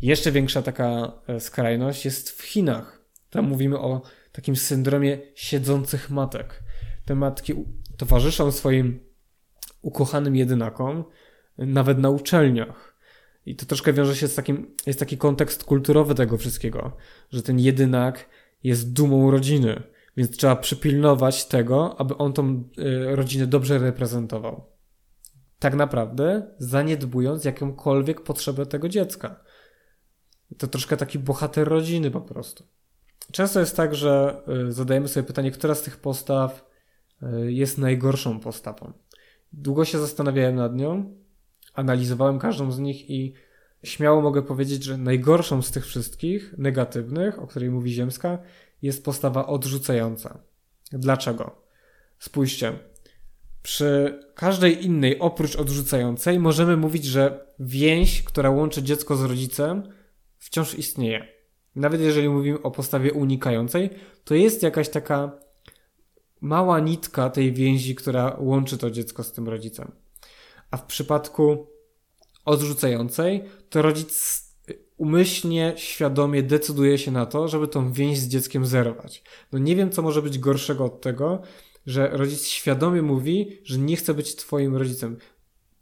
Jeszcze 0.02 0.32
większa 0.32 0.62
taka 0.62 1.12
e, 1.26 1.40
skrajność 1.40 2.04
jest 2.04 2.30
w 2.30 2.42
Chinach. 2.42 3.04
Tam 3.30 3.48
mówimy 3.48 3.78
o 3.78 4.02
takim 4.32 4.56
syndromie 4.56 5.18
siedzących 5.34 6.10
matek. 6.10 6.62
Te 7.04 7.14
matki 7.14 7.54
towarzyszą 7.96 8.52
swoim 8.52 9.00
ukochanym 9.82 10.36
jedynakom, 10.36 11.04
nawet 11.58 11.98
na 11.98 12.10
uczelniach. 12.10 12.96
I 13.46 13.56
to 13.56 13.66
troszkę 13.66 13.92
wiąże 13.92 14.16
się 14.16 14.28
z 14.28 14.34
takim, 14.34 14.74
jest 14.86 14.98
taki 14.98 15.18
kontekst 15.18 15.64
kulturowy 15.64 16.14
tego 16.14 16.38
wszystkiego, 16.38 16.96
że 17.32 17.42
ten 17.42 17.58
jedynak 17.58 18.28
jest 18.62 18.92
dumą 18.92 19.30
rodziny, 19.30 19.82
więc 20.16 20.36
trzeba 20.36 20.56
przypilnować 20.56 21.46
tego, 21.46 22.00
aby 22.00 22.16
on 22.16 22.32
tą 22.32 22.68
y, 22.78 23.16
rodzinę 23.16 23.46
dobrze 23.46 23.78
reprezentował 23.78 24.74
tak 25.64 25.74
naprawdę 25.74 26.54
zaniedbując 26.58 27.44
jakąkolwiek 27.44 28.20
potrzebę 28.20 28.66
tego 28.66 28.88
dziecka. 28.88 29.40
To 30.58 30.66
troszkę 30.66 30.96
taki 30.96 31.18
bohater 31.18 31.68
rodziny 31.68 32.10
po 32.10 32.20
prostu. 32.20 32.64
Często 33.32 33.60
jest 33.60 33.76
tak, 33.76 33.94
że 33.94 34.42
y, 34.68 34.72
zadajemy 34.72 35.08
sobie 35.08 35.26
pytanie, 35.26 35.50
która 35.50 35.74
z 35.74 35.82
tych 35.82 35.96
postaw 35.96 36.70
y, 37.22 37.52
jest 37.52 37.78
najgorszą 37.78 38.40
postawą. 38.40 38.92
Długo 39.52 39.84
się 39.84 39.98
zastanawiałem 39.98 40.54
nad 40.54 40.76
nią, 40.76 41.16
analizowałem 41.74 42.38
każdą 42.38 42.72
z 42.72 42.78
nich 42.78 43.10
i 43.10 43.34
śmiało 43.82 44.22
mogę 44.22 44.42
powiedzieć, 44.42 44.84
że 44.84 44.98
najgorszą 44.98 45.62
z 45.62 45.70
tych 45.70 45.86
wszystkich 45.86 46.54
negatywnych, 46.58 47.38
o 47.38 47.46
której 47.46 47.70
mówi 47.70 47.92
Ziemska, 47.92 48.38
jest 48.84 49.04
postawa 49.04 49.46
odrzucająca. 49.46 50.38
Dlaczego? 50.92 51.56
Spójrzcie, 52.18 52.78
przy 53.62 54.20
każdej 54.34 54.84
innej, 54.84 55.18
oprócz 55.18 55.56
odrzucającej, 55.56 56.38
możemy 56.38 56.76
mówić, 56.76 57.04
że 57.04 57.46
więź, 57.58 58.22
która 58.22 58.50
łączy 58.50 58.82
dziecko 58.82 59.16
z 59.16 59.22
rodzicem, 59.22 59.82
wciąż 60.38 60.74
istnieje. 60.74 61.28
Nawet 61.76 62.00
jeżeli 62.00 62.28
mówimy 62.28 62.62
o 62.62 62.70
postawie 62.70 63.12
unikającej, 63.12 63.90
to 64.24 64.34
jest 64.34 64.62
jakaś 64.62 64.88
taka 64.88 65.32
mała 66.40 66.80
nitka 66.80 67.30
tej 67.30 67.52
więzi, 67.52 67.94
która 67.94 68.36
łączy 68.38 68.78
to 68.78 68.90
dziecko 68.90 69.24
z 69.24 69.32
tym 69.32 69.48
rodzicem. 69.48 69.92
A 70.70 70.76
w 70.76 70.86
przypadku 70.86 71.66
odrzucającej, 72.44 73.44
to 73.70 73.82
rodzic 73.82 74.43
umyślnie, 75.04 75.72
świadomie 75.76 76.42
decyduje 76.42 76.98
się 76.98 77.10
na 77.10 77.26
to, 77.26 77.48
żeby 77.48 77.68
tą 77.68 77.92
więź 77.92 78.18
z 78.18 78.28
dzieckiem 78.28 78.66
zerwać. 78.66 79.22
No 79.52 79.58
nie 79.58 79.76
wiem, 79.76 79.90
co 79.90 80.02
może 80.02 80.22
być 80.22 80.38
gorszego 80.38 80.84
od 80.84 81.00
tego, 81.00 81.42
że 81.86 82.10
rodzic 82.12 82.46
świadomie 82.46 83.02
mówi, 83.02 83.60
że 83.64 83.78
nie 83.78 83.96
chce 83.96 84.14
być 84.14 84.36
twoim 84.36 84.76
rodzicem. 84.76 85.16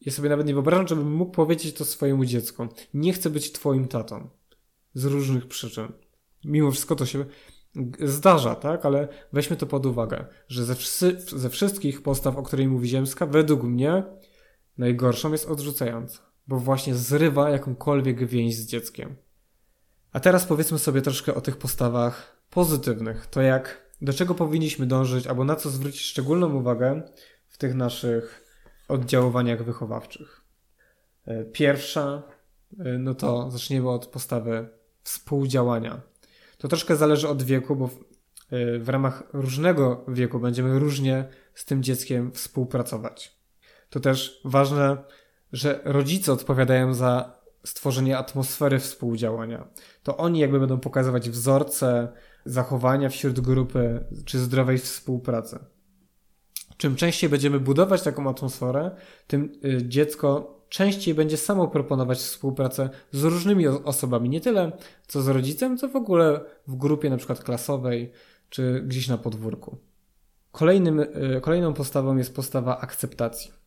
Ja 0.00 0.12
sobie 0.12 0.29
nawet 0.29 0.47
nie 0.47 0.55
wyobrażam, 0.55 0.88
żebym 0.88 1.12
mógł 1.12 1.33
powiedzieć 1.33 1.75
to 1.76 1.85
swojemu 1.85 2.25
dziecku. 2.25 2.69
Nie 2.95 3.12
chcę 3.12 3.31
być 3.31 3.52
twoim 3.52 3.88
tatą. 3.88 4.29
Z 4.95 5.05
różnych 5.05 5.49
przyczyn. 5.49 5.93
Mimo 6.45 6.71
wszystko 6.71 6.97
to 6.97 7.07
się 7.07 7.25
zdarza, 8.00 8.55
tak? 8.55 8.87
Ale 8.87 9.09
weźmy 9.33 9.57
to 9.57 9.67
pod 9.67 9.87
uwagę, 9.87 10.26
że 10.49 10.64
ze, 10.64 10.75
wszy 10.75 11.21
ze 11.37 11.50
wszystkich 11.50 12.02
postaw, 12.02 12.37
o 12.37 12.43
której 12.43 12.69
mówi 12.69 12.88
Ziemska, 12.88 13.26
według 13.26 13.62
mnie 13.62 14.02
najgorszą 14.79 15.33
jest 15.33 15.49
odrzucająca, 15.49 16.32
bo 16.49 16.59
właśnie 16.59 16.95
zrywa 16.95 17.51
jakąkolwiek 17.51 18.27
więź 18.27 18.57
z 18.57 18.67
dzieckiem. 18.67 19.17
A 20.13 20.21
teraz 20.21 20.45
powiedzmy 20.45 20.79
sobie 20.79 21.03
troszkę 21.03 21.35
o 21.35 21.41
tych 21.41 21.57
postawach 21.57 22.37
pozytywnych. 22.51 23.27
To 23.27 23.41
jak, 23.41 23.93
do 24.03 24.13
czego 24.13 24.35
powinniśmy 24.35 24.87
dążyć, 24.87 25.27
albo 25.27 25.45
na 25.45 25.57
co 25.57 25.71
zwrócić 25.71 26.01
szczególną 26.01 26.55
uwagę 26.55 27.03
w 27.49 27.59
tych 27.59 27.75
naszych 27.75 28.45
oddziaływaniach 28.89 29.65
wychowawczych. 29.65 30.41
E, 31.27 31.45
pierwsza, 31.45 32.23
e, 32.79 32.99
no 32.99 33.15
to 33.15 33.51
zaczniemy 33.51 33.91
od 33.91 34.07
postawy 34.07 34.69
współdziałania. 35.03 36.01
To 36.59 36.69
troszkę 36.69 36.97
zależy 36.97 37.29
od 37.29 37.43
wieku, 37.43 37.77
bo 37.77 37.87
w, 37.87 37.97
e, 38.51 38.79
w 38.79 38.89
ramach 38.89 39.23
różnego 39.33 40.05
wieku 40.09 40.41
będziemy 40.41 40.79
różnie 40.79 41.29
z 41.55 41.65
tym 41.65 41.83
dzieckiem 41.83 42.33
współpracować. 42.33 43.39
To 43.91 44.01
też 44.01 44.41
ważne, 44.45 44.97
że 45.52 45.80
rodzice 45.85 46.32
odpowiadają 46.32 46.94
za 46.94 47.42
stworzenie 47.64 48.18
atmosfery 48.18 48.78
współdziałania. 48.78 49.68
To 50.02 50.16
oni 50.16 50.38
jakby 50.38 50.61
będą 50.61 50.80
pokazywać 50.80 51.30
wzorce 51.30 52.09
zachowania 52.44 53.09
wśród 53.09 53.40
grupy 53.40 54.04
czy 54.25 54.38
zdrowej 54.38 54.78
współpracy. 54.78 55.59
Czym 56.76 56.97
częściej 56.97 57.30
będziemy 57.30 57.61
budować 57.61 58.02
taką 58.02 58.30
atmosferę, 58.30 58.90
tym 59.26 59.52
y, 59.64 59.88
dziecko 59.88 60.59
częściej 60.68 61.14
będzie 61.14 61.37
samo 61.37 61.68
proponować 61.68 62.18
współpracę 62.18 62.90
z 63.12 63.25
różnymi 63.25 63.68
osobami, 63.68 64.28
nie 64.28 64.40
tyle 64.40 64.73
co 65.06 65.23
z 65.23 65.28
rodzicem, 65.28 65.78
co 65.78 65.88
w 65.88 65.97
ogóle 65.97 66.40
w 66.66 66.76
grupie 66.76 67.11
na 67.11 67.16
przykład 67.16 67.44
klasowej 67.44 68.12
czy 68.49 68.82
gdzieś 68.87 69.09
na 69.09 69.18
podwórku. 69.18 69.78
Kolejnym, 70.52 71.00
y, 71.00 71.40
kolejną 71.42 71.75
postawą 71.75 72.16
jest 72.16 72.35
postawa 72.35 72.80
akceptacji. 72.80 73.62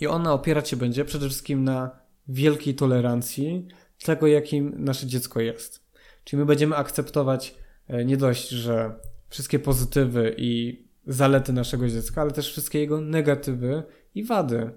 I 0.00 0.06
ona 0.06 0.32
opierać 0.32 0.68
się 0.68 0.76
będzie 0.76 1.04
przede 1.04 1.26
wszystkim 1.26 1.64
na 1.64 1.90
wielkiej 2.28 2.74
tolerancji 2.74 3.68
tego, 4.04 4.26
jakim 4.26 4.84
nasze 4.84 5.06
dziecko 5.06 5.40
jest. 5.40 5.86
Czyli 6.24 6.40
my 6.40 6.46
będziemy 6.46 6.76
akceptować 6.76 7.54
e, 7.88 8.04
nie 8.04 8.16
dość, 8.16 8.48
że 8.48 8.94
wszystkie 9.28 9.58
pozytywy 9.58 10.34
i 10.38 10.82
zalety 11.06 11.52
naszego 11.52 11.88
dziecka, 11.88 12.22
ale 12.22 12.30
też 12.30 12.50
wszystkie 12.50 12.78
jego 12.78 13.00
negatywy 13.00 13.82
i 14.14 14.24
wady. 14.24 14.70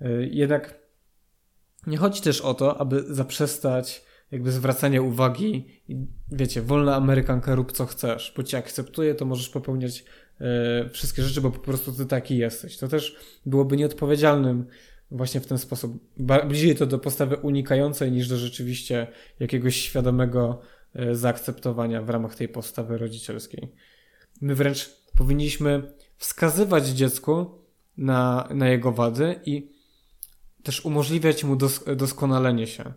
E, 0.00 0.22
jednak 0.22 0.78
nie 1.86 1.96
chodzi 1.96 2.20
też 2.20 2.40
o 2.40 2.54
to, 2.54 2.80
aby 2.80 3.14
zaprzestać 3.14 4.04
jakby 4.30 4.52
zwracania 4.52 5.02
uwagi 5.02 5.82
i 5.88 6.06
wiecie, 6.32 6.62
wolna 6.62 6.96
Amerykanka 6.96 7.54
rób 7.54 7.72
co 7.72 7.86
chcesz, 7.86 8.32
bo 8.36 8.42
cię 8.42 8.58
akceptuje, 8.58 9.14
to 9.14 9.24
możesz 9.24 9.48
popełniać 9.48 10.04
wszystkie 10.92 11.22
rzeczy, 11.22 11.40
bo 11.40 11.50
po 11.50 11.58
prostu 11.58 11.92
ty 11.92 12.06
taki 12.06 12.36
jesteś. 12.36 12.76
To 12.76 12.88
też 12.88 13.16
byłoby 13.46 13.76
nieodpowiedzialnym 13.76 14.66
właśnie 15.10 15.40
w 15.40 15.46
ten 15.46 15.58
sposób. 15.58 16.04
Bliżej 16.48 16.76
to 16.76 16.86
do 16.86 16.98
postawy 16.98 17.36
unikającej 17.36 18.12
niż 18.12 18.28
do 18.28 18.36
rzeczywiście 18.36 19.06
jakiegoś 19.40 19.76
świadomego 19.76 20.60
e, 20.94 21.14
zaakceptowania 21.14 22.02
w 22.02 22.10
ramach 22.10 22.34
tej 22.34 22.48
postawy 22.48 22.98
rodzicielskiej. 22.98 23.72
My 24.40 24.54
wręcz 24.54 24.90
powinniśmy 25.16 25.92
wskazywać 26.16 26.88
dziecku 26.88 27.46
na, 27.96 28.48
na 28.54 28.68
jego 28.68 28.92
wady 28.92 29.40
i 29.44 29.72
też 30.62 30.84
umożliwiać 30.84 31.44
mu 31.44 31.56
dos 31.56 31.84
doskonalenie 31.96 32.66
się. 32.66 32.92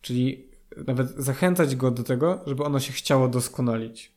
Czyli 0.00 0.50
nawet 0.86 1.10
zachęcać 1.10 1.76
go 1.76 1.90
do 1.90 2.02
tego, 2.02 2.42
żeby 2.46 2.64
ono 2.64 2.80
się 2.80 2.92
chciało 2.92 3.28
doskonalić. 3.28 4.12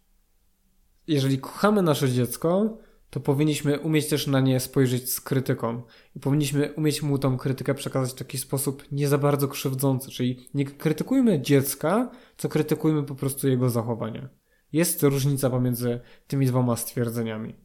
Jeżeli 1.07 1.37
kochamy 1.37 1.81
nasze 1.81 2.09
dziecko, 2.09 2.77
to 3.09 3.19
powinniśmy 3.19 3.79
umieć 3.79 4.07
też 4.07 4.27
na 4.27 4.39
nie 4.39 4.59
spojrzeć 4.59 5.13
z 5.13 5.21
krytyką. 5.21 5.81
I 6.15 6.19
powinniśmy 6.19 6.73
umieć 6.73 7.01
mu 7.01 7.17
tą 7.17 7.37
krytykę 7.37 7.73
przekazać 7.73 8.11
w 8.11 8.15
taki 8.15 8.37
sposób 8.37 8.83
nie 8.91 9.07
za 9.07 9.17
bardzo 9.17 9.47
krzywdzący. 9.47 10.11
Czyli 10.11 10.47
nie 10.53 10.65
krytykujmy 10.65 11.41
dziecka, 11.41 12.11
co 12.37 12.49
krytykujmy 12.49 13.03
po 13.03 13.15
prostu 13.15 13.47
jego 13.47 13.69
zachowanie. 13.69 14.29
Jest 14.73 15.03
różnica 15.03 15.49
pomiędzy 15.49 15.99
tymi 16.27 16.45
dwoma 16.45 16.75
stwierdzeniami. 16.75 17.55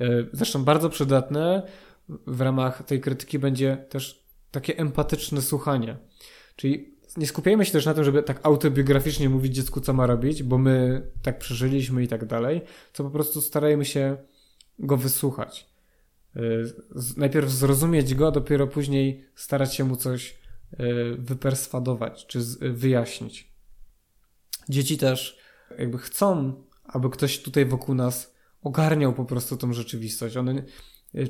E, 0.00 0.26
zresztą 0.32 0.64
bardzo 0.64 0.90
przydatne 0.90 1.66
w 2.26 2.40
ramach 2.40 2.82
tej 2.82 3.00
krytyki 3.00 3.38
będzie 3.38 3.86
też 3.88 4.26
takie 4.50 4.78
empatyczne 4.78 5.42
słuchanie. 5.42 5.98
Czyli 6.56 6.98
nie 7.16 7.26
skupiajmy 7.26 7.64
się 7.64 7.72
też 7.72 7.86
na 7.86 7.94
tym, 7.94 8.04
żeby 8.04 8.22
tak 8.22 8.40
autobiograficznie 8.42 9.28
mówić 9.28 9.54
dziecku, 9.54 9.80
co 9.80 9.92
ma 9.92 10.06
robić, 10.06 10.42
bo 10.42 10.58
my 10.58 11.02
tak 11.22 11.38
przeżyliśmy 11.38 12.02
i 12.02 12.08
tak 12.08 12.26
dalej, 12.26 12.60
co 12.92 13.04
po 13.04 13.10
prostu 13.10 13.40
starajmy 13.40 13.84
się 13.84 14.16
go 14.78 14.96
wysłuchać. 14.96 15.70
Y, 16.36 16.72
najpierw 17.16 17.50
zrozumieć 17.50 18.14
go, 18.14 18.28
a 18.28 18.30
dopiero 18.30 18.66
później 18.66 19.24
starać 19.34 19.74
się 19.74 19.84
mu 19.84 19.96
coś 19.96 20.38
y, 20.72 21.16
wyperswadować 21.18 22.26
czy 22.26 22.40
wyjaśnić. 22.60 23.50
Dzieci 24.68 24.98
też 24.98 25.38
jakby 25.78 25.98
chcą, 25.98 26.54
aby 26.84 27.10
ktoś 27.10 27.42
tutaj 27.42 27.66
wokół 27.66 27.94
nas 27.94 28.34
ogarniał 28.62 29.12
po 29.12 29.24
prostu 29.24 29.56
tą 29.56 29.72
rzeczywistość. 29.72 30.36
One 30.36 30.62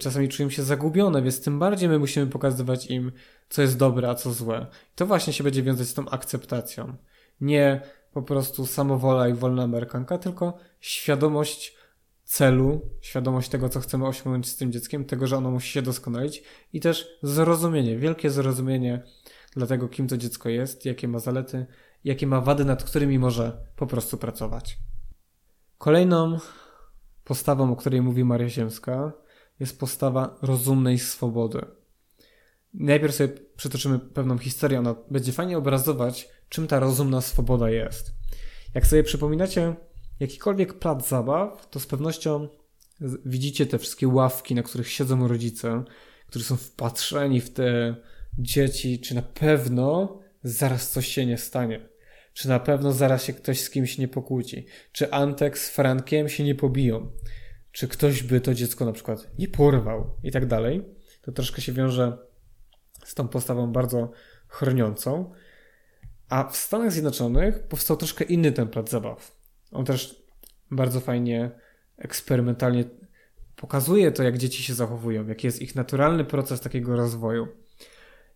czasami 0.01 0.29
czują 0.29 0.51
się 0.51 0.62
zagubione, 0.62 1.23
więc 1.23 1.45
tym 1.45 1.59
bardziej 1.59 1.88
my 1.88 1.99
musimy 1.99 2.27
pokazywać 2.27 2.87
im, 2.87 3.12
co 3.49 3.62
jest 3.62 3.77
dobre, 3.77 4.11
a 4.11 4.14
co 4.14 4.33
złe. 4.33 4.66
I 4.93 4.97
to 4.97 5.07
właśnie 5.07 5.33
się 5.33 5.45
będzie 5.45 5.62
wiązać 5.62 5.88
z 5.88 5.95
tą 5.95 6.09
akceptacją. 6.09 6.97
Nie 7.40 7.81
po 8.12 8.23
prostu 8.23 8.66
samowola 8.66 9.29
i 9.29 9.35
wolna 9.35 9.62
amerykanka, 9.62 10.19
tylko 10.19 10.59
świadomość 10.81 11.77
celu, 12.25 12.81
świadomość 13.01 13.49
tego, 13.49 13.69
co 13.69 13.81
chcemy 13.81 14.07
osiągnąć 14.07 14.49
z 14.49 14.57
tym 14.57 14.73
dzieckiem, 14.73 15.05
tego, 15.05 15.27
że 15.27 15.37
ono 15.37 15.51
musi 15.51 15.73
się 15.73 15.83
doskonalić 15.83 16.43
i 16.73 16.81
też 16.81 17.19
zrozumienie, 17.23 17.99
wielkie 17.99 18.31
zrozumienie 18.31 19.03
dla 19.57 19.66
tego, 19.66 19.88
kim 19.88 20.09
to 20.09 20.16
dziecko 20.16 20.49
jest, 20.49 20.85
jakie 20.85 21.09
ma 21.09 21.19
zalety, 21.19 21.66
jakie 22.05 22.27
ma 22.27 22.40
wady, 22.40 22.64
nad 22.64 22.85
którymi 22.85 23.19
może 23.19 23.66
po 23.77 23.87
prostu 23.87 24.16
pracować. 24.19 24.79
Kolejną 25.79 26.38
postawą, 27.25 27.73
o 27.73 27.77
której 27.77 28.03
mówi 28.03 28.25
Maria 28.25 28.49
Ziemska, 28.49 29.12
jest 29.61 29.81
postawa 29.81 30.38
rozumnej 30.42 30.99
swobody. 30.99 31.61
Najpierw 32.75 33.14
sobie 33.14 33.33
przytoczymy 33.57 33.99
pewną 33.99 34.38
historię, 34.38 34.79
ona 34.79 34.94
będzie 35.11 35.33
fajnie 35.33 35.59
obrazować, 35.59 36.29
czym 36.49 36.66
ta 36.66 36.81
rozumna 36.81 37.20
swoboda 37.20 37.70
jest. 37.70 38.12
Jak 38.75 38.87
sobie 38.87 39.03
przypominacie, 39.03 39.75
jakikolwiek 40.20 40.75
plac 40.75 41.09
zabaw, 41.09 41.70
to 41.70 41.81
z 41.81 41.87
pewnością 41.87 42.49
widzicie 43.25 43.66
te 43.66 43.79
wszystkie 43.79 44.09
ławki, 44.09 44.55
na 44.55 44.62
których 44.62 44.88
siedzą 44.88 45.29
rodzice, 45.29 45.85
którzy 46.27 46.44
są 46.44 46.57
wpatrzeni 46.57 47.40
w 47.40 47.51
te 47.51 47.96
dzieci, 48.38 49.01
czy 49.01 49.14
na 49.14 49.23
pewno 49.23 50.18
zaraz 50.42 50.90
coś 50.90 51.07
się 51.07 51.27
nie 51.27 51.38
stanie. 51.38 51.88
Czy 52.33 52.49
na 52.49 52.61
pewno 52.61 52.92
zaraz 52.92 53.25
się 53.25 53.33
ktoś 53.33 53.61
z 53.61 53.70
kimś 53.70 53.99
nie 53.99 54.09
pokłóci? 54.09 54.66
Czy 54.92 55.12
Antek 55.12 55.59
z 55.59 55.70
Frankiem 55.70 56.29
się 56.29 56.44
nie 56.44 56.55
pobiją? 56.55 57.11
Czy 57.72 57.88
ktoś 57.88 58.22
by 58.22 58.40
to 58.40 58.54
dziecko 58.54 58.85
na 58.85 58.92
przykład 58.92 59.38
nie 59.38 59.48
porwał? 59.48 60.16
I 60.22 60.33
tak 60.33 60.46
dalej. 60.46 60.85
To 61.22 61.33
troszkę 61.33 61.62
się 61.62 61.72
wiąże 61.72 62.18
z 63.04 63.14
tą 63.14 63.28
postawą 63.28 63.72
bardzo 63.72 64.11
chroniącą. 64.48 65.33
A 66.28 66.44
w 66.44 66.56
Stanach 66.56 66.92
Zjednoczonych 66.92 67.62
powstał 67.62 67.96
troszkę 67.96 68.24
inny 68.24 68.52
ten 68.52 68.68
plac 68.68 68.90
zabaw. 68.90 69.37
On 69.72 69.85
też 69.85 70.22
bardzo 70.70 71.00
fajnie, 71.00 71.50
eksperymentalnie 71.96 72.85
pokazuje 73.56 74.12
to, 74.12 74.22
jak 74.22 74.38
dzieci 74.38 74.62
się 74.62 74.74
zachowują, 74.74 75.26
jaki 75.26 75.46
jest 75.46 75.62
ich 75.62 75.74
naturalny 75.74 76.24
proces 76.24 76.61
takiego 76.61 76.96
rozwoju. 76.96 77.48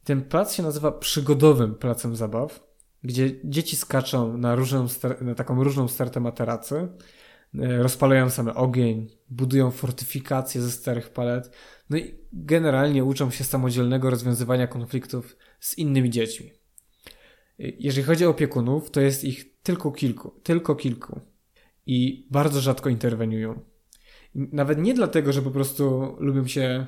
Ten 0.05 0.23
plac 0.23 0.55
się 0.55 0.63
nazywa 0.63 0.93
przygodowym 0.93 1.75
placem 1.75 2.17
zabaw, 2.17 2.67
gdzie 3.03 3.31
dzieci 3.45 3.77
skaczą 3.77 4.39
na, 4.39 4.55
różną, 4.55 4.87
na 5.21 5.35
taką 5.35 5.65
różną 5.65 5.89
stertę 5.89 6.21
materacy, 6.21 6.89
rozpalają 7.59 8.31
same 8.31 8.55
ogień, 8.55 9.07
budują 9.31 9.71
fortyfikacje 9.71 10.61
ze 10.61 10.71
starych 10.71 11.09
palet, 11.09 11.51
no 11.91 11.97
i 11.97 12.15
generalnie 12.33 13.05
uczą 13.05 13.31
się 13.31 13.45
samodzielnego 13.45 14.11
rozwiązywania 14.11 14.67
konfliktów 14.67 15.37
z 15.61 15.79
innymi 15.79 16.11
dziećmi. 16.11 16.47
E, 16.47 16.53
jeżeli 17.59 18.07
chodzi 18.07 18.27
o 18.27 18.31
opiekunów, 18.31 18.91
to 18.91 19.01
jest 19.01 19.25
ich 19.25 19.63
tylko 19.63 19.93
kilku, 19.93 20.41
tylko 20.43 20.75
kilku 20.75 21.21
i 21.87 22.29
bardzo 22.31 22.61
rzadko 22.61 22.89
interweniują. 22.89 23.61
Nawet 24.35 24.79
nie 24.79 24.95
dlatego, 24.95 25.33
że 25.33 25.43
po 25.43 25.51
prostu 25.51 26.17
lubią 26.19 26.47
się 26.47 26.87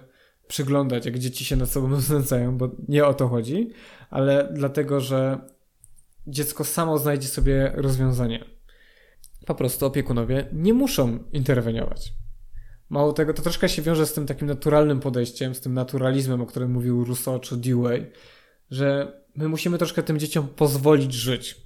przyglądać, 0.49 1.07
jak 1.07 1.19
dzieci 1.19 1.45
się 1.45 1.57
nad 1.57 1.71
sobą 1.71 2.01
znęcają, 2.01 2.59
bo 2.59 2.71
nie 2.89 3.07
o 3.07 3.15
to 3.15 3.29
chodzi, 3.29 3.71
ale 4.11 4.49
dlatego, 4.53 5.01
że 5.01 5.39
dziecko 6.27 6.65
samo 6.65 6.99
znajdzie 6.99 7.29
sobie 7.29 7.73
rozwiązanie. 7.75 8.56
Po 9.47 9.55
prostu 9.55 9.87
opiekunowie 9.87 10.49
nie 10.53 10.75
muszą 10.75 11.19
interweniować. 11.33 12.13
Mało 12.89 13.13
tego, 13.13 13.35
to 13.35 13.43
troszkę 13.43 13.69
się 13.69 13.83
wiąże 13.83 14.07
z 14.07 14.13
tym 14.13 14.27
takim 14.27 14.49
naturalnym 14.49 15.01
podejściem, 15.01 15.55
z 15.55 15.61
tym 15.61 15.75
naturalizmem, 15.75 16.41
o 16.41 16.47
którym 16.47 16.73
mówił 16.73 17.05
Rousseau 17.05 17.41
czy 17.41 17.57
Dewey, 17.57 18.07
że 18.71 19.13
my 19.35 19.49
musimy 19.49 19.79
troszkę 19.79 20.03
tym 20.03 20.19
dzieciom 20.19 20.49
pozwolić 20.49 21.15
żyć, 21.15 21.57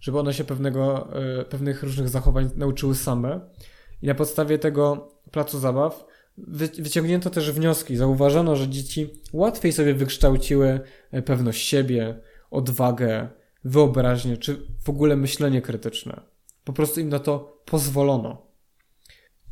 żeby 0.00 0.18
one 0.18 0.34
się 0.34 0.44
pewnego, 0.44 1.08
e, 1.40 1.44
pewnych 1.44 1.82
różnych 1.82 2.08
zachowań 2.08 2.50
nauczyły 2.56 2.94
same. 2.94 3.40
I 4.02 4.06
na 4.06 4.14
podstawie 4.14 4.58
tego 4.58 5.08
placu 5.30 5.58
zabaw 5.58 6.06
wyciągnięto 6.78 7.30
też 7.30 7.52
wnioski. 7.52 7.96
Zauważono, 7.96 8.56
że 8.56 8.68
dzieci 8.68 9.10
łatwiej 9.32 9.72
sobie 9.72 9.94
wykształciły 9.94 10.80
e, 11.10 11.22
pewność 11.22 11.66
siebie, 11.66 12.20
odwagę, 12.50 13.28
wyobraźnię, 13.64 14.36
czy 14.36 14.66
w 14.84 14.88
ogóle 14.88 15.16
myślenie 15.16 15.62
krytyczne. 15.62 16.29
Po 16.64 16.72
prostu 16.72 17.00
im 17.00 17.08
na 17.08 17.18
to 17.18 17.62
pozwolono. 17.64 18.50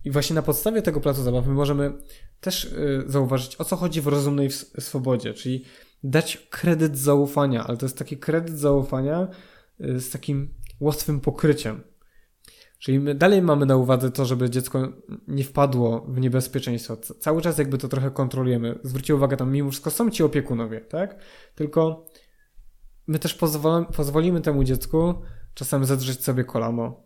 I 0.04 0.10
właśnie 0.10 0.34
na 0.34 0.42
podstawie 0.42 0.82
tego 0.82 1.00
placu 1.00 1.22
zabaw 1.22 1.46
my 1.46 1.52
możemy 1.52 1.92
też 2.40 2.64
y, 2.64 3.04
zauważyć, 3.06 3.56
o 3.60 3.64
co 3.64 3.76
chodzi 3.76 4.00
w 4.00 4.06
rozumnej 4.06 4.50
swobodzie, 4.78 5.34
czyli 5.34 5.64
dać 6.04 6.46
kredyt 6.50 6.98
zaufania, 6.98 7.66
ale 7.66 7.76
to 7.76 7.86
jest 7.86 7.98
taki 7.98 8.16
kredyt 8.16 8.58
zaufania 8.58 9.28
y, 9.80 10.00
z 10.00 10.10
takim 10.10 10.54
łatwym 10.80 11.20
pokryciem. 11.20 11.82
Czyli 12.78 13.00
my 13.00 13.14
dalej 13.14 13.42
mamy 13.42 13.66
na 13.66 13.76
uwadze 13.76 14.10
to, 14.10 14.24
żeby 14.24 14.50
dziecko 14.50 14.92
nie 15.28 15.44
wpadło 15.44 16.00
w 16.08 16.20
niebezpieczeństwo. 16.20 16.96
Cały 16.96 17.42
czas 17.42 17.58
jakby 17.58 17.78
to 17.78 17.88
trochę 17.88 18.10
kontrolujemy. 18.10 18.78
Zwróćcie 18.82 19.14
uwagę, 19.14 19.36
tam 19.36 19.52
mimo 19.52 19.70
wszystko 19.70 19.90
są 19.90 20.10
ci 20.10 20.22
opiekunowie, 20.22 20.80
tak? 20.80 21.18
Tylko 21.54 22.06
my 23.08 23.18
też 23.18 23.38
pozwolimy 23.96 24.40
temu 24.40 24.64
dziecku 24.64 25.14
czasem 25.54 25.84
zedrzeć 25.84 26.24
sobie 26.24 26.44
kolano, 26.44 27.00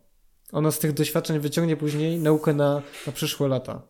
ono 0.51 0.71
z 0.71 0.79
tych 0.79 0.93
doświadczeń 0.93 1.39
wyciągnie 1.39 1.77
później 1.77 2.19
naukę 2.19 2.53
na, 2.53 2.81
na 3.07 3.13
przyszłe 3.13 3.47
lata. 3.47 3.81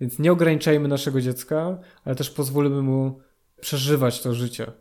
Więc 0.00 0.18
nie 0.18 0.32
ograniczajmy 0.32 0.88
naszego 0.88 1.20
dziecka, 1.20 1.78
ale 2.04 2.14
też 2.14 2.30
pozwólmy 2.30 2.82
mu 2.82 3.20
przeżywać 3.60 4.22
to 4.22 4.34
życie. 4.34 4.72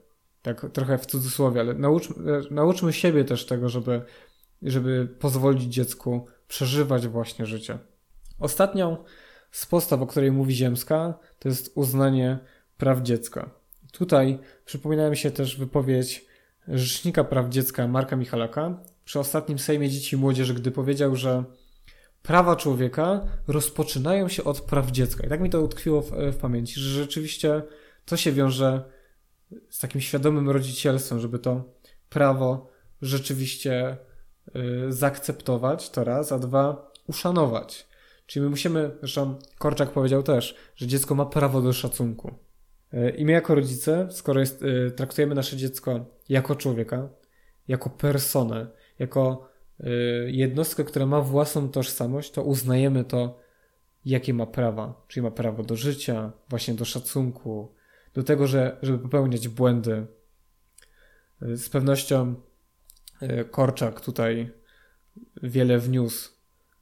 Tak 0.42 0.66
trochę 0.74 0.98
w 0.98 1.06
cudzysłowie, 1.06 1.62
ale 1.62 1.74
nauczmy, 1.74 2.42
nauczmy 2.52 2.94
siebie 2.94 3.26
też 3.26 3.46
tego, 3.46 3.70
żeby, 3.70 4.02
żeby 4.62 5.08
pozwolić 5.20 5.64
dziecku 5.64 6.28
przeżywać 6.48 7.08
właśnie 7.08 7.46
życie. 7.46 7.78
Ostatnią 8.40 8.98
z 9.52 9.66
postaw, 9.66 10.02
o 10.02 10.08
której 10.08 10.32
mówi 10.32 10.56
Ziemska, 10.56 11.20
to 11.40 11.50
jest 11.50 11.72
uznanie 11.76 12.40
praw 12.78 13.02
dziecka. 13.02 13.50
Tutaj 13.92 14.40
przypomina 14.66 15.10
mi 15.10 15.18
się 15.18 15.32
też 15.32 15.58
wypowiedź 15.58 16.26
Rzecznika 16.68 17.24
Praw 17.24 17.50
Dziecka 17.50 17.88
Marka 17.88 18.16
Michalaka, 18.16 18.80
przy 19.06 19.20
ostatnim 19.20 19.60
Sejmie 19.60 19.90
Dzieci 19.90 20.16
i 20.16 20.20
Młodzieży, 20.20 20.54
gdy 20.54 20.72
powiedział, 20.72 21.16
że 21.16 21.44
prawa 22.22 22.56
człowieka 22.56 23.22
rozpoczynają 23.48 24.28
się 24.28 24.44
od 24.44 24.62
praw 24.62 24.92
dziecka. 24.92 25.26
I 25.26 25.30
tak 25.30 25.42
mi 25.42 25.50
to 25.50 25.62
utkwiło 25.62 26.02
w, 26.02 26.12
w 26.12 26.38
pamięci, 26.38 26.80
że 26.80 26.90
rzeczywiście 26.90 27.62
to 28.06 28.18
się 28.18 28.32
wiąże 28.32 28.84
z 29.70 29.80
takim 29.80 30.02
świadomym 30.02 30.50
rodzicielstwem, 30.50 31.20
żeby 31.20 31.40
to 31.40 31.64
prawo 32.10 32.70
rzeczywiście 33.02 33.98
y, 34.56 34.92
zaakceptować, 34.94 35.90
to 35.90 36.04
raz, 36.04 36.32
a 36.32 36.40
dwa, 36.40 36.92
uszanować. 37.08 37.88
Czyli 38.26 38.44
my 38.44 38.50
musimy, 38.50 38.92
zresztą 39.00 39.36
Korczak 39.58 39.92
powiedział 39.92 40.24
też, 40.24 40.56
że 40.76 40.88
dziecko 40.88 41.16
ma 41.16 41.26
prawo 41.26 41.62
do 41.62 41.74
szacunku. 41.74 42.36
Y, 42.96 43.10
I 43.10 43.26
my 43.26 43.32
jako 43.32 43.56
rodzice, 43.56 44.08
skoro 44.12 44.40
jest, 44.40 44.64
y, 44.64 44.92
traktujemy 44.92 45.36
nasze 45.36 45.58
dziecko 45.58 46.06
jako 46.30 46.56
człowieka, 46.56 47.10
jako 47.68 47.90
personę, 47.90 48.68
jako 49.00 49.50
y, 49.80 49.86
jednostkę, 50.32 50.84
która 50.84 51.06
ma 51.06 51.22
własną 51.22 51.70
tożsamość, 51.70 52.32
to 52.32 52.44
uznajemy 52.44 53.04
to, 53.04 53.40
jakie 54.06 54.34
ma 54.34 54.46
prawa. 54.46 55.06
Czyli 55.08 55.24
ma 55.24 55.32
prawo 55.32 55.64
do 55.64 55.76
życia, 55.76 56.32
właśnie 56.50 56.74
do 56.74 56.86
szacunku, 56.86 57.74
do 58.14 58.24
tego, 58.24 58.48
że, 58.48 58.78
żeby 58.82 59.00
popełniać 59.00 59.48
błędy. 59.48 60.06
Z 61.42 61.70
pewnością 61.70 62.36
Korczak 63.52 64.02
tutaj 64.02 64.52
wiele 65.44 65.80
wniósł 65.80 66.32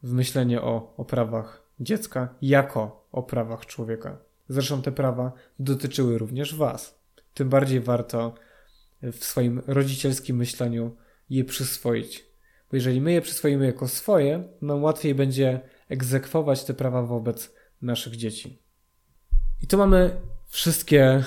w 0.03 0.13
myślenie 0.13 0.61
o, 0.61 0.93
o 0.97 1.05
prawach 1.05 1.63
dziecka 1.79 2.35
jako 2.41 3.07
o 3.11 3.23
prawach 3.23 3.65
człowieka. 3.65 4.17
Zresztą 4.53 4.81
te 4.81 4.91
prawa 4.91 5.31
dotyczyły 5.59 6.17
również 6.17 6.55
Was. 6.55 6.99
Tym 7.33 7.49
bardziej 7.49 7.79
warto 7.79 8.35
w 9.01 9.25
swoim 9.25 9.61
rodzicielskim 9.67 10.37
myśleniu 10.37 10.95
je 11.29 11.43
przyswoić. 11.43 12.25
Bo 12.71 12.75
jeżeli 12.77 13.01
my 13.01 13.11
je 13.11 13.21
przyswoimy 13.21 13.65
jako 13.65 13.87
swoje, 13.87 14.43
nam 14.61 14.83
łatwiej 14.83 15.15
będzie 15.15 15.61
egzekwować 15.89 16.63
te 16.63 16.73
prawa 16.73 17.03
wobec 17.03 17.53
naszych 17.81 18.15
dzieci. 18.15 18.59
I 19.61 19.67
tu 19.67 19.77
mamy 19.77 20.21
wszystkie 20.47 21.23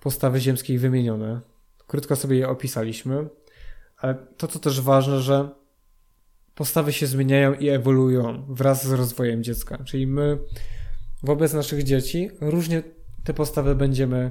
postawy 0.00 0.40
ziemskie 0.40 0.78
wymienione. 0.78 1.40
Krótko 1.86 2.16
sobie 2.16 2.36
je 2.36 2.48
opisaliśmy, 2.48 3.28
ale 3.96 4.14
to, 4.36 4.48
co 4.48 4.58
też 4.58 4.80
ważne, 4.80 5.20
że 5.20 5.48
postawy 6.54 6.92
się 6.92 7.06
zmieniają 7.06 7.54
i 7.54 7.68
ewoluują 7.68 8.46
wraz 8.48 8.86
z 8.86 8.92
rozwojem 8.92 9.42
dziecka. 9.42 9.84
Czyli 9.84 10.06
my 10.06 10.38
wobec 11.22 11.52
naszych 11.52 11.82
dzieci 11.82 12.30
różnie 12.40 12.82
te 13.24 13.34
postawy 13.34 13.74
będziemy 13.74 14.30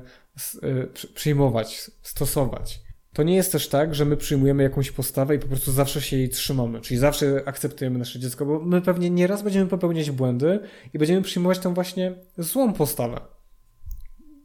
y, 0.63 1.09
przyjmować, 1.13 1.91
stosować. 2.01 2.81
To 3.13 3.23
nie 3.23 3.35
jest 3.35 3.51
też 3.51 3.67
tak, 3.67 3.95
że 3.95 4.05
my 4.05 4.17
przyjmujemy 4.17 4.63
jakąś 4.63 4.91
postawę 4.91 5.35
i 5.35 5.39
po 5.39 5.47
prostu 5.47 5.71
zawsze 5.71 6.01
się 6.01 6.17
jej 6.17 6.29
trzymamy, 6.29 6.81
czyli 6.81 6.99
zawsze 6.99 7.43
akceptujemy 7.45 7.99
nasze 7.99 8.19
dziecko, 8.19 8.45
bo 8.45 8.59
my 8.59 8.81
pewnie 8.81 9.09
nieraz 9.09 9.41
będziemy 9.41 9.67
popełniać 9.67 10.11
błędy 10.11 10.59
i 10.93 10.99
będziemy 10.99 11.21
przyjmować 11.21 11.59
tą 11.59 11.73
właśnie 11.73 12.15
złą 12.37 12.73
postawę. 12.73 13.21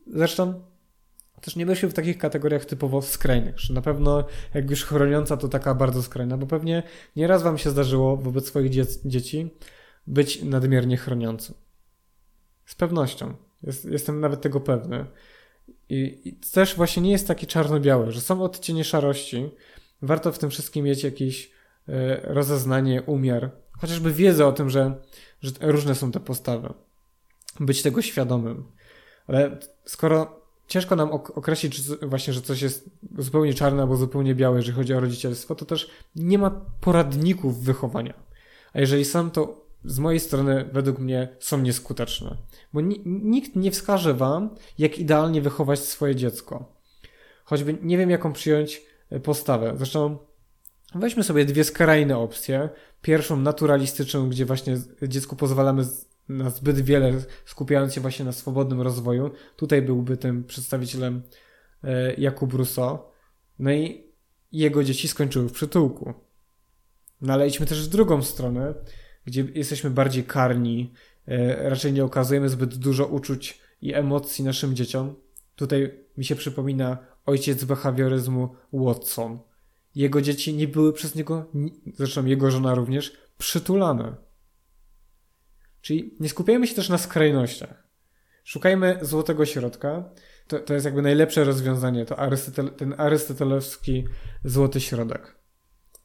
Zresztą 0.06 0.64
też 1.40 1.56
nie 1.56 1.66
myślę 1.66 1.88
w 1.88 1.94
takich 1.94 2.18
kategoriach 2.18 2.64
typowo 2.64 3.02
skrajnych, 3.02 3.58
że 3.58 3.74
na 3.74 3.82
pewno 3.82 4.24
jak 4.54 4.70
już 4.70 4.84
chroniąca 4.84 5.36
to 5.36 5.48
taka 5.48 5.74
bardzo 5.74 6.02
skrajna, 6.02 6.36
bo 6.36 6.46
pewnie 6.46 6.82
nieraz 7.16 7.42
wam 7.42 7.58
się 7.58 7.70
zdarzyło 7.70 8.16
wobec 8.16 8.46
swoich 8.46 8.70
dzieci 9.04 9.50
być 10.06 10.42
nadmiernie 10.42 10.96
chroniącym. 10.96 11.54
Z 12.66 12.74
pewnością. 12.74 13.34
Jest, 13.62 13.84
jestem 13.84 14.20
nawet 14.20 14.40
tego 14.40 14.60
pewny. 14.60 15.06
I, 15.88 16.20
I 16.24 16.32
też 16.32 16.76
właśnie 16.76 17.02
nie 17.02 17.10
jest 17.10 17.28
taki 17.28 17.46
czarno-biały, 17.46 18.12
że 18.12 18.20
są 18.20 18.42
odcienie 18.42 18.84
szarości. 18.84 19.50
Warto 20.02 20.32
w 20.32 20.38
tym 20.38 20.50
wszystkim 20.50 20.84
mieć 20.84 21.04
jakieś 21.04 21.50
e, 21.88 22.20
rozeznanie, 22.34 23.02
umiar, 23.02 23.50
chociażby 23.78 24.12
wiedzę 24.12 24.46
o 24.46 24.52
tym, 24.52 24.70
że, 24.70 24.94
że 25.42 25.52
różne 25.60 25.94
są 25.94 26.12
te 26.12 26.20
postawy. 26.20 26.74
Być 27.60 27.82
tego 27.82 28.02
świadomym. 28.02 28.64
Ale 29.26 29.58
skoro 29.84 30.40
ciężko 30.68 30.96
nam 30.96 31.10
określić 31.12 31.80
właśnie, 32.02 32.32
że 32.32 32.42
coś 32.42 32.62
jest 32.62 32.90
zupełnie 33.18 33.54
czarne 33.54 33.82
albo 33.82 33.96
zupełnie 33.96 34.34
białe, 34.34 34.56
jeżeli 34.56 34.76
chodzi 34.76 34.94
o 34.94 35.00
rodzicielstwo, 35.00 35.54
to 35.54 35.64
też 35.64 35.90
nie 36.16 36.38
ma 36.38 36.50
poradników 36.80 37.64
wychowania. 37.64 38.14
A 38.72 38.80
jeżeli 38.80 39.04
sam, 39.04 39.30
to 39.30 39.63
z 39.84 39.98
mojej 39.98 40.20
strony 40.20 40.70
według 40.72 40.98
mnie 40.98 41.36
są 41.40 41.58
nieskuteczne. 41.58 42.36
Bo 42.72 42.80
nikt 43.04 43.56
nie 43.56 43.70
wskaże 43.70 44.14
wam, 44.14 44.54
jak 44.78 44.98
idealnie 44.98 45.42
wychować 45.42 45.80
swoje 45.80 46.14
dziecko. 46.14 46.74
Choćby 47.44 47.78
nie 47.82 47.98
wiem, 47.98 48.10
jaką 48.10 48.32
przyjąć 48.32 48.82
e, 49.10 49.20
postawę. 49.20 49.74
Zresztą 49.76 50.18
weźmy 50.94 51.22
sobie 51.22 51.44
dwie 51.44 51.64
skrajne 51.64 52.18
opcje. 52.18 52.68
Pierwszą 53.02 53.36
naturalistyczną, 53.36 54.28
gdzie 54.28 54.44
właśnie 54.44 54.76
dziecku 55.02 55.36
pozwalamy 55.36 55.84
na 56.28 56.50
zbyt 56.50 56.80
wiele, 56.80 57.12
skupiając 57.44 57.94
się 57.94 58.00
właśnie 58.00 58.24
na 58.24 58.32
swobodnym 58.32 58.80
rozwoju. 58.80 59.30
Tutaj 59.56 59.82
byłby 59.82 60.16
tym 60.16 60.44
przedstawicielem 60.44 61.22
e, 61.84 62.14
Jakub 62.14 62.54
Rousseau. 62.54 62.98
No 63.58 63.72
i 63.72 64.04
jego 64.52 64.84
dzieci 64.84 65.08
skończyły 65.08 65.48
w 65.48 65.52
przytułku. 65.52 66.14
No 67.20 67.32
ale 67.32 67.48
idźmy 67.48 67.66
też 67.66 67.88
w 67.88 67.90
drugą 67.90 68.22
stronę, 68.22 68.74
gdzie 69.24 69.46
jesteśmy 69.54 69.90
bardziej 69.90 70.24
karni, 70.24 70.92
e, 71.26 71.68
raczej 71.68 71.92
nie 71.92 72.04
okazujemy 72.04 72.48
zbyt 72.48 72.74
dużo 72.74 73.06
uczuć 73.06 73.60
i 73.80 73.94
emocji 73.94 74.44
naszym 74.44 74.76
dzieciom. 74.76 75.14
Tutaj 75.56 76.04
mi 76.16 76.24
się 76.24 76.36
przypomina 76.36 76.98
ojciec 77.26 77.64
behawioryzmu 77.64 78.54
Watson. 78.72 79.38
Jego 79.94 80.22
dzieci 80.22 80.54
nie 80.54 80.68
były 80.68 80.92
przez 80.92 81.14
niego, 81.14 81.50
zresztą 81.94 82.24
jego 82.24 82.50
żona 82.50 82.74
również, 82.74 83.12
przytulane. 83.38 84.16
Czyli 85.80 86.16
nie 86.20 86.28
skupiajmy 86.28 86.66
się 86.66 86.74
też 86.74 86.88
na 86.88 86.98
skrajnościach. 86.98 87.88
Szukajmy 88.44 88.98
złotego 89.02 89.46
środka. 89.46 90.10
To, 90.46 90.58
to 90.58 90.74
jest 90.74 90.84
jakby 90.84 91.02
najlepsze 91.02 91.44
rozwiązanie, 91.44 92.04
to 92.04 92.18
Arystotel, 92.18 92.70
ten 92.70 92.94
arystotelowski 92.98 94.04
złoty 94.44 94.80
środek. 94.80 95.34